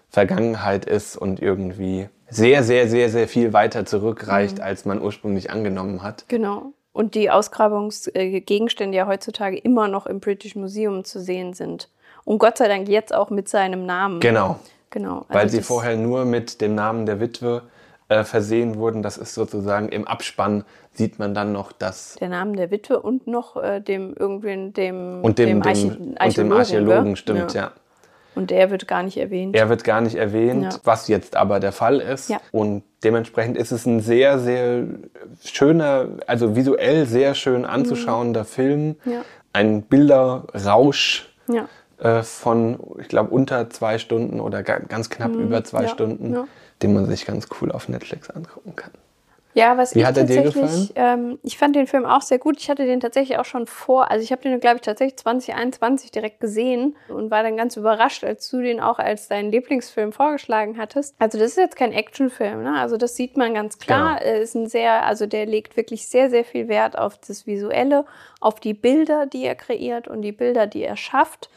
Vergangenheit 0.09 0.85
ist 0.85 1.17
und 1.17 1.41
irgendwie 1.41 2.09
sehr, 2.29 2.63
sehr, 2.63 2.87
sehr, 2.87 3.09
sehr 3.09 3.27
viel 3.27 3.53
weiter 3.53 3.85
zurückreicht, 3.85 4.59
als 4.61 4.85
man 4.85 5.01
ursprünglich 5.01 5.51
angenommen 5.51 6.01
hat. 6.03 6.25
Genau. 6.27 6.73
Und 6.91 7.13
die 7.15 7.29
Ausgrabungsgegenstände 7.29 8.97
ja 8.97 9.07
heutzutage 9.07 9.57
immer 9.57 9.87
noch 9.87 10.05
im 10.05 10.19
British 10.19 10.55
Museum 10.55 11.03
zu 11.03 11.19
sehen 11.19 11.53
sind. 11.53 11.89
Und 12.23 12.39
Gott 12.39 12.57
sei 12.57 12.67
Dank 12.67 12.87
jetzt 12.87 13.13
auch 13.13 13.29
mit 13.29 13.47
seinem 13.49 13.85
Namen. 13.85 14.19
Genau. 14.19 14.59
Genau. 14.89 15.25
Weil 15.27 15.41
Also 15.41 15.51
sie 15.51 15.57
das- 15.57 15.67
vorher 15.67 15.97
nur 15.97 16.25
mit 16.25 16.61
dem 16.61 16.73
Namen 16.75 17.05
der 17.05 17.19
Witwe 17.19 17.63
äh, 18.07 18.23
versehen 18.23 18.75
wurden. 18.75 19.01
Das 19.03 19.17
ist 19.17 19.33
sozusagen 19.33 19.89
im 19.89 20.07
Abspann 20.07 20.63
sieht 20.93 21.19
man 21.19 21.33
dann 21.33 21.51
noch 21.51 21.71
das 21.73 22.15
Der 22.21 22.29
Name 22.29 22.55
der 22.55 22.71
Witwe 22.71 22.99
und 23.01 23.27
noch 23.27 23.61
äh, 23.61 23.81
dem 23.81 24.13
irgendwen, 24.15 24.71
dem, 24.73 25.19
und 25.21 25.37
dem, 25.37 25.61
dem, 25.61 25.63
Archi- 25.63 25.87
und 25.89 26.37
dem 26.37 26.51
Archäologen, 26.53 27.15
stimmt, 27.17 27.53
ja. 27.53 27.71
Und 28.35 28.51
der 28.51 28.69
wird 28.69 28.87
gar 28.87 29.01
nicht 29.03 29.17
erwähnt. 29.17 29.55
Er 29.55 29.69
wird 29.69 29.83
gar 29.83 30.01
nicht 30.01 30.15
erwähnt, 30.15 30.63
Ja. 30.73 30.79
was 30.83 31.07
jetzt 31.07 31.35
aber 31.35 31.59
der 31.59 31.71
Fall 31.71 31.99
ist. 31.99 32.29
Ja. 32.29 32.39
Und 32.51 32.83
dementsprechend 33.03 33.57
ist 33.57 33.71
es 33.71 33.85
ein 33.85 34.01
sehr, 34.01 34.39
sehr 34.39 34.83
schöner, 35.43 36.07
also 36.27 36.55
visuell 36.55 37.05
sehr 37.05 37.33
schön 37.35 37.65
anzuschauender 37.65 38.45
Film. 38.45 38.95
Mhm. 39.05 39.11
Ja. 39.11 39.21
Ein 39.53 39.83
Bilderrausch 39.83 41.29
Ja. 41.47 41.67
äh, 41.99 42.23
von, 42.23 42.77
ich 42.99 43.07
glaube, 43.07 43.29
unter 43.31 43.69
zwei 43.69 43.97
Stunden 43.97 44.39
oder 44.39 44.63
ga- 44.63 44.79
ganz 44.79 45.09
knapp 45.09 45.31
Mhm. 45.31 45.39
über 45.43 45.63
zwei 45.63 45.83
Ja. 45.83 45.89
Stunden, 45.89 46.33
Ja. 46.33 46.47
den 46.81 46.93
man 46.93 47.05
sich 47.05 47.25
ganz 47.25 47.47
cool 47.61 47.71
auf 47.71 47.87
Netflix 47.89 48.29
angucken 48.29 48.75
kann. 48.75 48.91
Ja, 49.55 49.77
was 49.77 49.95
Wie 49.95 49.99
ich 49.99 50.05
hat 50.05 50.17
er 50.17 50.25
dir 50.25 50.43
tatsächlich, 50.43 50.91
ähm, 50.95 51.39
ich 51.41 51.57
fand 51.57 51.77
den 51.77 51.87
Film 51.87 52.05
auch 52.05 52.21
sehr 52.21 52.39
gut. 52.39 52.59
Ich 52.59 52.69
hatte 52.69 52.85
den 52.85 52.99
tatsächlich 52.99 53.37
auch 53.37 53.45
schon 53.45 53.67
vor, 53.67 54.11
also 54.11 54.21
ich 54.21 54.33
habe 54.33 54.41
den, 54.41 54.59
glaube 54.59 54.75
ich, 54.75 54.81
tatsächlich 54.81 55.17
2021 55.17 56.11
direkt 56.11 56.41
gesehen 56.41 56.97
und 57.07 57.31
war 57.31 57.41
dann 57.41 57.55
ganz 57.55 57.77
überrascht, 57.77 58.25
als 58.25 58.49
du 58.49 58.61
den 58.61 58.81
auch 58.81 58.99
als 58.99 59.29
deinen 59.29 59.51
Lieblingsfilm 59.51 60.11
vorgeschlagen 60.11 60.77
hattest. 60.77 61.15
Also 61.19 61.39
das 61.39 61.51
ist 61.51 61.57
jetzt 61.57 61.77
kein 61.77 61.93
Actionfilm, 61.93 62.63
ne? 62.63 62.77
Also 62.77 62.97
das 62.97 63.15
sieht 63.15 63.37
man 63.37 63.53
ganz 63.53 63.79
klar. 63.79 64.19
Genau. 64.19 64.29
Er 64.29 64.41
ist 64.41 64.55
ein 64.55 64.67
sehr, 64.67 65.05
also 65.05 65.25
der 65.25 65.45
legt 65.45 65.77
wirklich 65.77 66.09
sehr, 66.09 66.29
sehr 66.29 66.43
viel 66.43 66.67
Wert 66.67 66.97
auf 66.97 67.17
das 67.25 67.47
Visuelle, 67.47 68.03
auf 68.41 68.59
die 68.59 68.73
Bilder, 68.73 69.25
die 69.25 69.45
er 69.45 69.55
kreiert 69.55 70.09
und 70.09 70.21
die 70.21 70.33
Bilder, 70.33 70.67
die 70.67 70.83
er 70.83 70.97
schafft. 70.97 71.49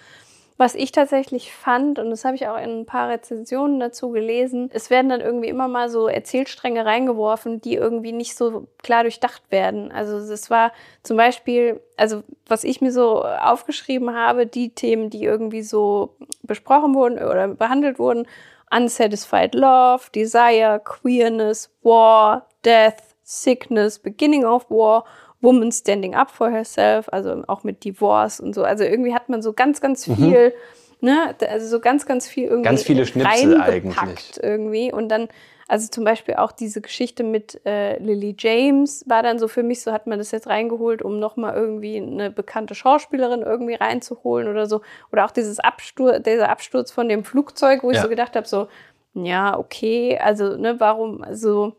Was 0.61 0.75
ich 0.75 0.90
tatsächlich 0.90 1.53
fand, 1.55 2.01
und 2.01 2.11
das 2.11 2.25
habe 2.25 2.35
ich 2.35 2.49
auch 2.49 2.57
in 2.59 2.81
ein 2.81 2.85
paar 2.85 3.09
Rezensionen 3.09 3.79
dazu 3.79 4.11
gelesen, 4.11 4.71
es 4.73 4.90
werden 4.90 5.09
dann 5.09 5.21
irgendwie 5.21 5.49
immer 5.49 5.68
mal 5.68 5.88
so 5.88 6.09
Erzählstränge 6.09 6.85
reingeworfen, 6.85 7.61
die 7.61 7.75
irgendwie 7.75 8.11
nicht 8.11 8.37
so 8.37 8.66
klar 8.83 9.05
durchdacht 9.05 9.42
werden. 9.51 9.92
Also 9.92 10.16
es 10.16 10.51
war 10.51 10.73
zum 11.05 11.16
Beispiel, 11.16 11.81
also 11.97 12.25
was 12.47 12.64
ich 12.64 12.81
mir 12.81 12.90
so 12.90 13.25
aufgeschrieben 13.25 14.16
habe, 14.16 14.47
die 14.47 14.71
Themen, 14.71 15.11
die 15.11 15.23
irgendwie 15.23 15.62
so 15.62 16.16
besprochen 16.42 16.92
wurden 16.97 17.18
oder 17.18 17.47
behandelt 17.47 18.01
wurden, 18.01 18.27
Unsatisfied 18.75 19.55
Love, 19.55 20.07
Desire, 20.12 20.81
Queerness, 20.85 21.71
War, 21.85 22.49
Death, 22.64 22.97
Sickness, 23.23 24.01
Beginning 24.01 24.44
of 24.44 24.68
War 24.71 25.05
Woman 25.40 25.70
Standing 25.72 26.14
Up 26.14 26.31
for 26.31 26.51
Herself, 26.51 27.09
also 27.12 27.42
auch 27.46 27.62
mit 27.64 27.85
Divorce 27.85 28.40
und 28.40 28.55
so. 28.55 28.64
Also 28.64 28.85
irgendwie 28.85 29.14
hat 29.14 29.29
man 29.29 29.42
so 29.42 29.53
ganz, 29.53 29.81
ganz 29.81 30.07
Mhm. 30.09 30.14
viel, 30.16 30.55
ne, 31.01 31.35
also 31.48 31.66
so 31.68 31.81
ganz, 31.81 32.07
ganz 32.07 32.29
viel 32.29 32.44
irgendwie 32.44 32.68
Ganz 32.68 32.83
viele 32.83 33.07
Schnipsel 33.07 33.61
eigentlich. 33.61 34.33
irgendwie. 34.42 34.92
Und 34.92 35.09
dann, 35.11 35.29
also 35.68 35.87
zum 35.88 36.03
Beispiel 36.05 36.35
auch 36.37 36.51
diese 36.51 36.81
Geschichte 36.81 37.22
mit 37.22 37.61
äh, 37.66 37.98
Lily 38.03 38.35
James 38.38 39.05
war 39.07 39.22
dann 39.22 39.38
so 39.38 39.46
für 39.48 39.62
mich, 39.62 39.83
so 39.83 39.92
hat 39.92 40.07
man 40.09 40.18
das 40.18 40.31
jetzt 40.33 40.48
reingeholt, 40.48 41.03
um 41.03 41.20
nochmal 41.20 41.55
irgendwie 41.55 41.98
eine 41.98 42.31
bekannte 42.31 42.74
Schauspielerin 42.74 43.42
irgendwie 43.42 43.74
reinzuholen 43.74 44.48
oder 44.48 44.66
so. 44.66 44.81
Oder 45.12 45.24
auch 45.27 45.31
dieses 45.31 45.61
Absturz, 45.61 46.22
dieser 46.24 46.48
Absturz 46.48 46.90
von 46.90 47.09
dem 47.09 47.22
Flugzeug, 47.22 47.83
wo 47.85 47.90
ich 47.90 47.96
Ja. 47.98 48.03
so 48.03 48.09
gedacht 48.09 48.35
habe, 48.35 48.48
so, 48.48 48.66
ja, 49.14 49.57
okay, 49.59 50.18
also, 50.18 50.57
ne, 50.57 50.81
warum, 50.81 51.22
also, 51.22 51.74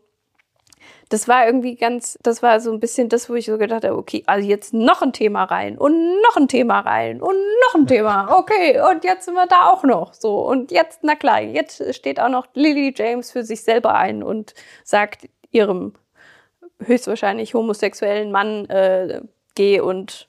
das 1.08 1.28
war 1.28 1.46
irgendwie 1.46 1.76
ganz, 1.76 2.18
das 2.22 2.42
war 2.42 2.60
so 2.60 2.72
ein 2.72 2.80
bisschen 2.80 3.08
das, 3.08 3.28
wo 3.28 3.34
ich 3.34 3.46
so 3.46 3.58
gedacht 3.58 3.84
habe, 3.84 3.96
okay, 3.96 4.22
also 4.26 4.48
jetzt 4.48 4.72
noch 4.72 5.02
ein 5.02 5.12
Thema 5.12 5.44
rein 5.44 5.76
und 5.78 5.94
noch 6.22 6.36
ein 6.36 6.48
Thema 6.48 6.80
rein 6.80 7.20
und 7.20 7.34
noch 7.66 7.74
ein 7.74 7.86
Thema. 7.86 8.28
Okay, 8.40 8.80
und 8.90 9.04
jetzt 9.04 9.24
sind 9.26 9.34
wir 9.34 9.46
da 9.46 9.70
auch 9.70 9.82
noch 9.84 10.14
so. 10.14 10.40
Und 10.40 10.70
jetzt, 10.70 11.00
na 11.02 11.14
klar, 11.14 11.40
jetzt 11.42 11.94
steht 11.94 12.20
auch 12.20 12.28
noch 12.28 12.46
Lily 12.54 12.94
James 12.96 13.30
für 13.32 13.44
sich 13.44 13.62
selber 13.62 13.94
ein 13.94 14.22
und 14.22 14.54
sagt 14.84 15.28
ihrem 15.50 15.94
höchstwahrscheinlich 16.84 17.54
homosexuellen 17.54 18.30
Mann, 18.30 18.66
äh, 18.70 19.20
geh 19.54 19.80
und 19.80 20.28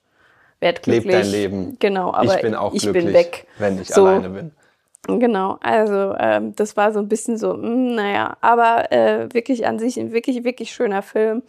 werd 0.59 0.85
Leb 0.85 1.03
glücklich. 1.03 1.21
dein 1.23 1.31
Leben. 1.31 1.77
Genau, 1.79 2.13
aber 2.13 2.35
ich 2.35 2.41
bin 2.41 2.55
auch 2.55 2.73
ich 2.73 2.81
glücklich, 2.83 3.05
bin 3.05 3.13
weg. 3.13 3.47
wenn 3.57 3.81
ich 3.81 3.89
So. 3.89 4.05
alleine 4.05 4.29
bin. 4.29 4.51
Genau, 5.07 5.57
also 5.61 6.13
ähm, 6.19 6.55
das 6.55 6.77
war 6.77 6.91
so 6.93 6.99
ein 6.99 7.07
bisschen 7.07 7.35
so, 7.35 7.55
mh, 7.55 7.95
naja, 7.95 8.37
aber 8.41 8.91
äh, 8.91 9.33
wirklich 9.33 9.65
an 9.65 9.79
sich 9.79 9.99
ein 9.99 10.11
wirklich, 10.11 10.43
wirklich 10.43 10.71
schöner 10.71 11.01
Film. 11.01 11.41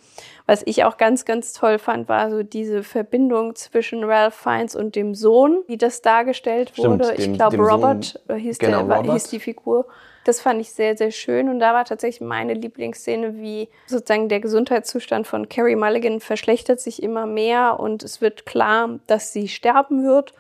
Was 0.47 0.63
ich 0.65 0.85
auch 0.85 0.97
ganz, 0.97 1.27
ganz 1.27 1.53
toll 1.53 1.79
fand, 1.79 2.09
war 2.09 2.31
so 2.31 2.43
diese 2.43 2.83
Verbindung 2.83 3.55
zwischen 3.55 4.05
Ralph 4.05 4.35
Fiennes 4.35 4.75
und 4.75 4.97
dem 4.97 5.15
Sohn, 5.15 5.63
wie 5.67 5.77
das 5.77 6.01
dargestellt 6.01 6.71
Stimmt, 6.73 7.05
wurde. 7.05 7.15
dem- 7.15 7.33
ich 7.33 7.39
glaube, 7.39 7.59
Robert 7.59 8.05
Sohn- 8.27 8.37
äh, 8.37 8.41
hieß, 8.41 8.59
genau, 8.59 8.87
der, 8.87 8.97
Robert. 8.97 9.13
hieß 9.13 9.25
die 9.25 9.41
Figur. 9.41 9.87
Das 10.25 10.41
fand 10.41 10.61
ich 10.61 10.73
sehr, 10.73 10.97
sehr 10.97 11.11
schön. 11.11 11.49
Und 11.51 11.59
da 11.61 11.75
war 11.75 11.85
tatsächlich 11.85 12.21
meine 12.27 12.55
Lieblingsszene, 12.55 13.37
wie 13.37 13.69
sozusagen 13.87 14.29
der 14.31 14.41
Gesundheitszustand 14.41 15.27
von 15.27 15.49
Carrie 15.51 15.77
Mulligan 15.77 16.21
verschlechtert 16.21 16.81
sich 16.81 17.03
immer 17.03 17.27
mehr 17.27 17.79
und 17.81 18.03
es 18.03 18.21
wird 18.23 18.47
klar, 18.47 18.99
dass 19.09 19.33
sie 19.33 19.49
sterben 19.49 20.05
wird. 20.05 20.33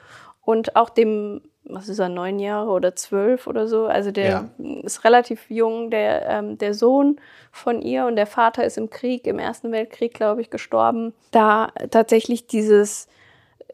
Und 0.45 0.77
auch 0.77 0.89
dem, 0.89 1.43
was 1.65 1.89
ist 1.89 1.99
er, 1.99 2.09
neun 2.09 2.39
Jahre 2.39 2.71
oder 2.71 2.97
zwölf 2.97 3.47
oder 3.47 3.67
so, 3.67 3.87
also 3.87 4.11
der 4.11 4.51
ist 4.83 5.05
relativ 5.05 5.49
jung, 5.49 5.91
der, 5.91 6.29
ähm, 6.29 6.59
der 6.59 6.75
Sohn 6.75 7.21
von 7.51 7.81
ihr 7.81 8.07
und 8.07 8.17
der 8.17 8.27
Vater 8.27 8.65
ist 8.65 8.79
im 8.79 8.91
Krieg, 8.91 9.27
im 9.27 9.39
Ersten 9.39 9.71
Weltkrieg, 9.73 10.13
glaube 10.15 10.41
ich, 10.41 10.51
gestorben. 10.51 11.15
Da 11.31 11.69
tatsächlich 11.91 12.47
dieses, 12.47 13.07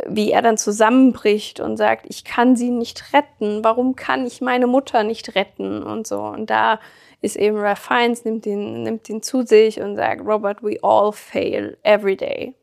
wie 0.07 0.33
er 0.33 0.42
dann 0.42 0.59
zusammenbricht 0.59 1.61
und 1.61 1.77
sagt, 1.77 2.07
ich 2.09 2.24
kann 2.24 2.57
sie 2.57 2.70
nicht 2.70 3.12
retten, 3.14 3.64
warum 3.64 3.96
kann 3.96 4.27
ich 4.27 4.40
meine 4.40 4.66
Mutter 4.66 5.03
nicht 5.03 5.35
retten 5.35 5.83
und 5.83 6.07
so. 6.07 6.20
Und 6.20 6.51
da 6.51 6.79
ist 7.20 7.37
eben 7.37 7.57
Ralph 7.57 7.81
Fiennes, 7.81 8.24
nimmt 8.24 8.46
ihn, 8.46 8.83
nimmt 8.83 9.09
ihn 9.09 9.22
zu 9.22 9.42
sich 9.42 9.81
und 9.81 9.96
sagt, 9.96 10.24
Robert, 10.24 10.62
we 10.62 10.79
all 10.83 11.12
fail 11.12 11.77
every 11.83 12.16
day. 12.16 12.55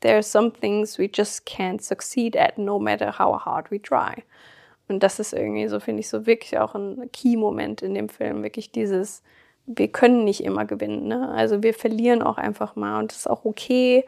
There 0.00 0.14
are 0.14 0.22
some 0.22 0.52
things 0.52 0.98
we 0.98 1.10
just 1.12 1.46
can't 1.46 1.82
succeed 1.82 2.36
at, 2.36 2.56
no 2.56 2.78
matter 2.78 3.18
how 3.18 3.36
hard 3.36 3.70
we 3.70 3.82
try. 3.82 4.22
Und 4.88 5.02
das 5.02 5.20
ist 5.20 5.34
irgendwie 5.34 5.68
so, 5.68 5.80
finde 5.80 6.00
ich, 6.00 6.08
so 6.08 6.26
wirklich 6.26 6.58
auch 6.58 6.74
ein 6.74 7.10
Key-Moment 7.12 7.82
in 7.82 7.94
dem 7.94 8.08
Film. 8.08 8.42
Wirklich 8.42 8.72
dieses, 8.72 9.22
wir 9.66 9.88
können 9.88 10.24
nicht 10.24 10.42
immer 10.42 10.64
gewinnen. 10.64 11.06
Ne? 11.06 11.28
Also 11.28 11.62
wir 11.62 11.74
verlieren 11.74 12.22
auch 12.22 12.38
einfach 12.38 12.74
mal 12.74 12.98
und 13.00 13.12
das 13.12 13.18
ist 13.18 13.30
auch 13.30 13.44
okay. 13.44 14.04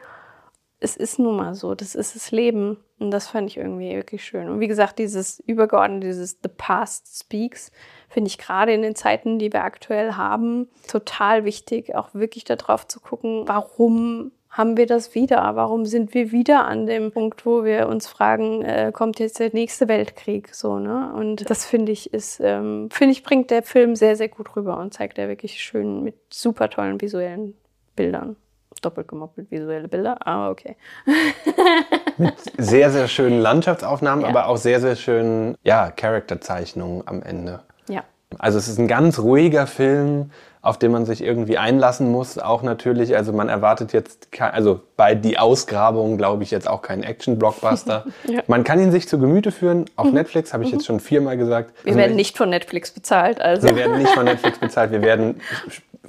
Es 0.79 0.97
ist 0.97 1.19
nun 1.19 1.37
mal 1.37 1.53
so, 1.53 1.75
das 1.75 1.93
ist 1.93 2.15
das 2.15 2.31
Leben. 2.31 2.77
Und 2.97 3.09
das 3.09 3.27
fand 3.27 3.49
ich 3.49 3.57
irgendwie 3.57 3.95
wirklich 3.95 4.23
schön. 4.23 4.47
Und 4.47 4.59
wie 4.59 4.67
gesagt, 4.67 4.99
dieses 4.99 5.39
übergeordnete, 5.39 6.05
dieses 6.05 6.37
The 6.43 6.49
Past 6.55 7.19
Speaks, 7.19 7.71
finde 8.09 8.27
ich 8.27 8.37
gerade 8.37 8.73
in 8.73 8.83
den 8.83 8.95
Zeiten, 8.95 9.39
die 9.39 9.51
wir 9.51 9.63
aktuell 9.63 10.13
haben, 10.13 10.69
total 10.87 11.43
wichtig, 11.43 11.95
auch 11.95 12.13
wirklich 12.13 12.43
darauf 12.43 12.87
zu 12.87 12.99
gucken, 12.99 13.47
warum 13.47 14.31
haben 14.51 14.75
wir 14.75 14.85
das 14.85 15.15
wieder? 15.15 15.37
Warum 15.55 15.85
sind 15.85 16.13
wir 16.13 16.31
wieder 16.31 16.65
an 16.65 16.85
dem 16.85 17.11
Punkt, 17.11 17.45
wo 17.45 17.63
wir 17.63 17.87
uns 17.87 18.07
fragen, 18.07 18.61
äh, 18.63 18.91
kommt 18.93 19.19
jetzt 19.19 19.39
der 19.39 19.49
nächste 19.53 19.87
Weltkrieg? 19.87 20.53
So, 20.53 20.77
ne? 20.77 21.13
Und 21.15 21.49
das 21.49 21.65
finde 21.65 21.93
ich 21.93 22.13
ist, 22.13 22.41
ähm, 22.43 22.89
finde 22.91 23.13
ich, 23.13 23.23
bringt 23.23 23.49
der 23.49 23.63
Film 23.63 23.95
sehr, 23.95 24.17
sehr 24.17 24.27
gut 24.27 24.55
rüber 24.55 24.77
und 24.77 24.93
zeigt 24.93 25.17
er 25.17 25.29
wirklich 25.29 25.61
schön 25.61 26.03
mit 26.03 26.15
super 26.29 26.69
tollen 26.69 26.99
visuellen 26.99 27.55
Bildern. 27.95 28.35
Doppelt 28.81 29.07
gemoppelt 29.07 29.51
visuelle 29.51 29.87
Bilder, 29.87 30.25
aber 30.25 30.49
okay. 30.49 30.75
Sehr, 32.57 32.89
sehr 32.89 33.07
schönen 33.07 33.39
Landschaftsaufnahmen, 33.39 34.23
Ja. 34.23 34.29
aber 34.29 34.47
auch 34.47 34.57
sehr, 34.57 34.79
sehr 34.79 34.95
schönen 34.95 35.55
ja, 35.63 35.91
Charakterzeichnungen 35.91 37.03
am 37.07 37.21
Ende. 37.21 37.59
Ja. 37.87 38.03
Also 38.39 38.57
es 38.57 38.67
ist 38.67 38.79
ein 38.79 38.87
ganz 38.87 39.19
ruhiger 39.19 39.67
Film, 39.67 40.31
auf 40.61 40.77
den 40.77 40.91
man 40.91 41.05
sich 41.05 41.23
irgendwie 41.23 41.57
einlassen 41.57 42.11
muss. 42.11 42.37
Auch 42.37 42.61
natürlich, 42.61 43.15
also 43.15 43.33
man 43.33 43.49
erwartet 43.49 43.93
jetzt, 43.93 44.31
kein, 44.31 44.51
also 44.51 44.81
bei 44.95 45.15
Die 45.15 45.39
Ausgrabung 45.39 46.17
glaube 46.17 46.43
ich 46.43 46.51
jetzt 46.51 46.69
auch 46.69 46.81
keinen 46.81 47.03
Action-Blockbuster. 47.03 48.05
Ja. 48.27 48.39
Mhm. 48.39 48.43
Man 48.47 48.63
kann 48.63 48.79
ihn 48.79 48.91
sich 48.91 49.07
zu 49.07 49.19
Gemüte 49.19 49.51
führen. 49.51 49.85
Auf 49.95 50.11
Netflix 50.11 50.53
habe 50.53 50.63
ich 50.63 50.71
jetzt 50.71 50.85
schon 50.85 50.99
viermal 50.99 51.37
gesagt. 51.37 51.73
Wir 51.83 51.91
Also 51.91 51.99
werden 51.99 52.15
nicht 52.15 52.37
von 52.37 52.49
Netflix 52.49 52.91
bezahlt, 52.91 53.41
also. 53.41 53.67
wir 53.67 53.75
werden 53.75 53.97
nicht 53.97 54.11
von 54.11 54.25
Netflix 54.25 54.59
bezahlt. 54.59 54.91
Wir 54.91 55.01
werden 55.01 55.41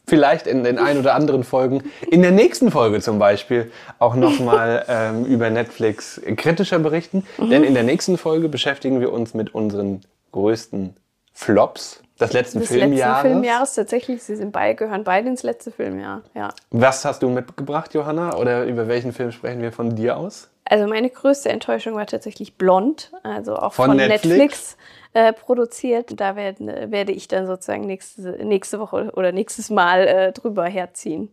vielleicht 0.07 0.47
in 0.47 0.65
den 0.65 0.79
ein 0.79 0.99
oder 0.99 1.15
anderen 1.15 1.45
Folgen, 1.45 1.85
in 2.11 2.23
der 2.23 2.33
nächsten 2.33 2.71
Folge 2.71 3.01
zum 3.01 3.19
Beispiel, 3.19 3.71
auch 3.99 4.15
nochmal 4.15 4.85
ähm, 4.89 5.25
über 5.25 5.49
Netflix 5.51 6.21
kritischer 6.37 6.79
berichten. 6.79 7.25
Mhm. 7.39 7.51
Denn 7.51 7.65
in 7.65 7.75
der 7.75 7.85
nächsten 7.85 8.19
Folge 8.19 8.49
beschäftigen 8.49 9.01
wir 9.01 9.13
uns 9.13 9.35
mit 9.35 9.55
unseren 9.55 10.03
größten 10.33 10.97
Flops 11.33 12.03
des 12.23 12.33
letzten 12.33 12.61
des 12.61 12.71
letzten 12.71 12.81
Filmjahres. 12.89 13.23
Filmjahres 13.23 13.75
tatsächlich, 13.75 14.23
sie 14.23 14.37
sind 14.37 14.53
beide, 14.53 14.75
gehören 14.75 15.05
beide 15.05 15.29
ins 15.29 15.43
letzte 15.43 15.71
Filmjahr, 15.71 16.23
ja. 16.35 16.51
Was 16.71 17.05
hast 17.05 17.23
du 17.23 17.29
mitgebracht, 17.29 17.95
Johanna? 17.95 18.37
Oder 18.37 18.65
über 18.65 18.89
welchen 18.89 19.13
Film 19.13 19.33
sprechen 19.33 19.63
wir 19.63 19.73
von 19.73 19.95
dir 19.95 20.17
aus? 20.17 20.49
Also 20.65 20.87
meine 20.87 21.11
größte 21.11 21.49
Enttäuschung 21.49 21.95
war 21.97 22.07
tatsächlich 22.07 22.55
Blond, 22.55 23.13
also 23.23 23.57
auch 23.57 23.73
Von 23.73 23.91
von, 23.91 23.97
Netflix? 23.97 24.27
Netflix, 24.27 24.77
äh, 25.13 25.33
produziert. 25.33 26.21
Da 26.21 26.37
werden, 26.37 26.69
werde 26.91 27.13
ich 27.13 27.29
dann 27.29 27.47
sozusagen 27.47 27.87
nächste, 27.87 28.23
nächste 28.45 28.79
Woche 28.79 29.13
oder 29.15 29.33
nächstes 29.33 29.71
Mal 29.71 30.07
äh, 30.07 30.33
drüber 30.33 30.65
herziehen. 30.65 31.31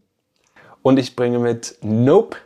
Und 0.82 0.98
ich 0.98 1.16
bringe 1.16 1.40
mit 1.40 1.78
Nope 1.82 2.38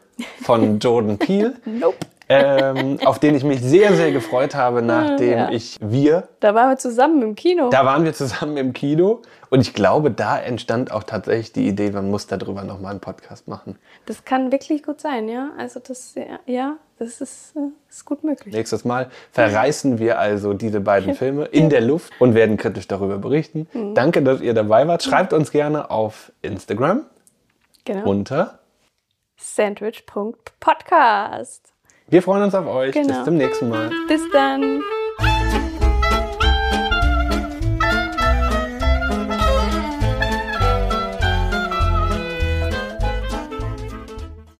von 0.44 0.80
Jordan 0.80 1.18
Peele. 1.18 1.56
Nope. 1.66 1.98
Ähm, 2.34 3.00
auf 3.06 3.20
den 3.20 3.36
ich 3.36 3.44
mich 3.44 3.62
sehr, 3.62 3.94
sehr 3.94 4.12
gefreut 4.12 4.56
habe, 4.56 4.82
nachdem 4.82 5.38
Ja. 5.38 5.50
ich 5.52 5.78
wir 5.82 6.28
Da 6.40 6.56
waren 6.56 6.70
wir 6.70 6.78
zusammen 6.78 7.22
im 7.22 7.36
Kino. 7.36 7.70
Da 7.70 7.86
waren 7.86 8.04
wir 8.06 8.14
zusammen 8.14 8.58
im 8.58 8.74
Kino 8.74 9.22
und 9.50 9.62
ich 9.62 9.74
glaube, 9.74 10.12
da 10.12 10.40
entstand 10.40 10.92
auch 10.92 11.04
tatsächlich 11.04 11.54
die 11.54 11.68
Idee, 11.68 11.92
man 11.92 12.10
muss 12.10 12.28
darüber 12.28 12.64
nochmal 12.64 12.92
einen 12.92 13.00
Podcast 13.02 13.48
machen. 13.48 13.78
Das 14.06 14.26
kann 14.26 14.52
wirklich 14.52 14.84
gut 14.84 15.00
sein, 15.00 15.30
ja. 15.30 15.52
Also 15.58 15.80
das, 15.80 16.16
ja, 16.16 16.40
ja 16.46 16.76
das 17.00 17.22
ist, 17.22 17.56
äh, 17.56 17.60
ist 17.90 18.06
gut 18.06 18.24
möglich. 18.24 18.54
Nächstes 18.54 18.86
Mal 18.86 19.10
verreißen 19.32 20.00
wir 20.00 20.20
also 20.20 20.54
diese 20.54 20.80
beiden 20.82 21.14
Filme 21.16 21.46
in 21.46 21.70
der 21.70 21.82
Luft 21.82 22.14
und 22.20 22.34
werden 22.34 22.58
kritisch 22.58 22.88
darüber 22.88 23.18
berichten. 23.18 23.68
Mhm. 23.74 23.94
Danke, 23.94 24.22
dass 24.24 24.42
ihr 24.42 24.54
dabei 24.54 24.88
wart. 24.88 25.04
Schreibt 25.04 25.34
uns 25.34 25.52
gerne 25.52 25.92
auf 25.92 26.32
Instagram 26.42 27.06
Genau. 27.86 28.10
unter. 28.10 28.60
Sandwich.podcast. 29.38 31.73
Wir 32.14 32.22
freuen 32.22 32.44
uns 32.44 32.54
auf 32.54 32.68
euch. 32.68 32.92
Genau. 32.92 33.08
Bis 33.08 33.24
zum 33.24 33.38
nächsten 33.38 33.70
Mal. 33.70 33.90
Bis 34.08 34.22
dann. 34.32 34.84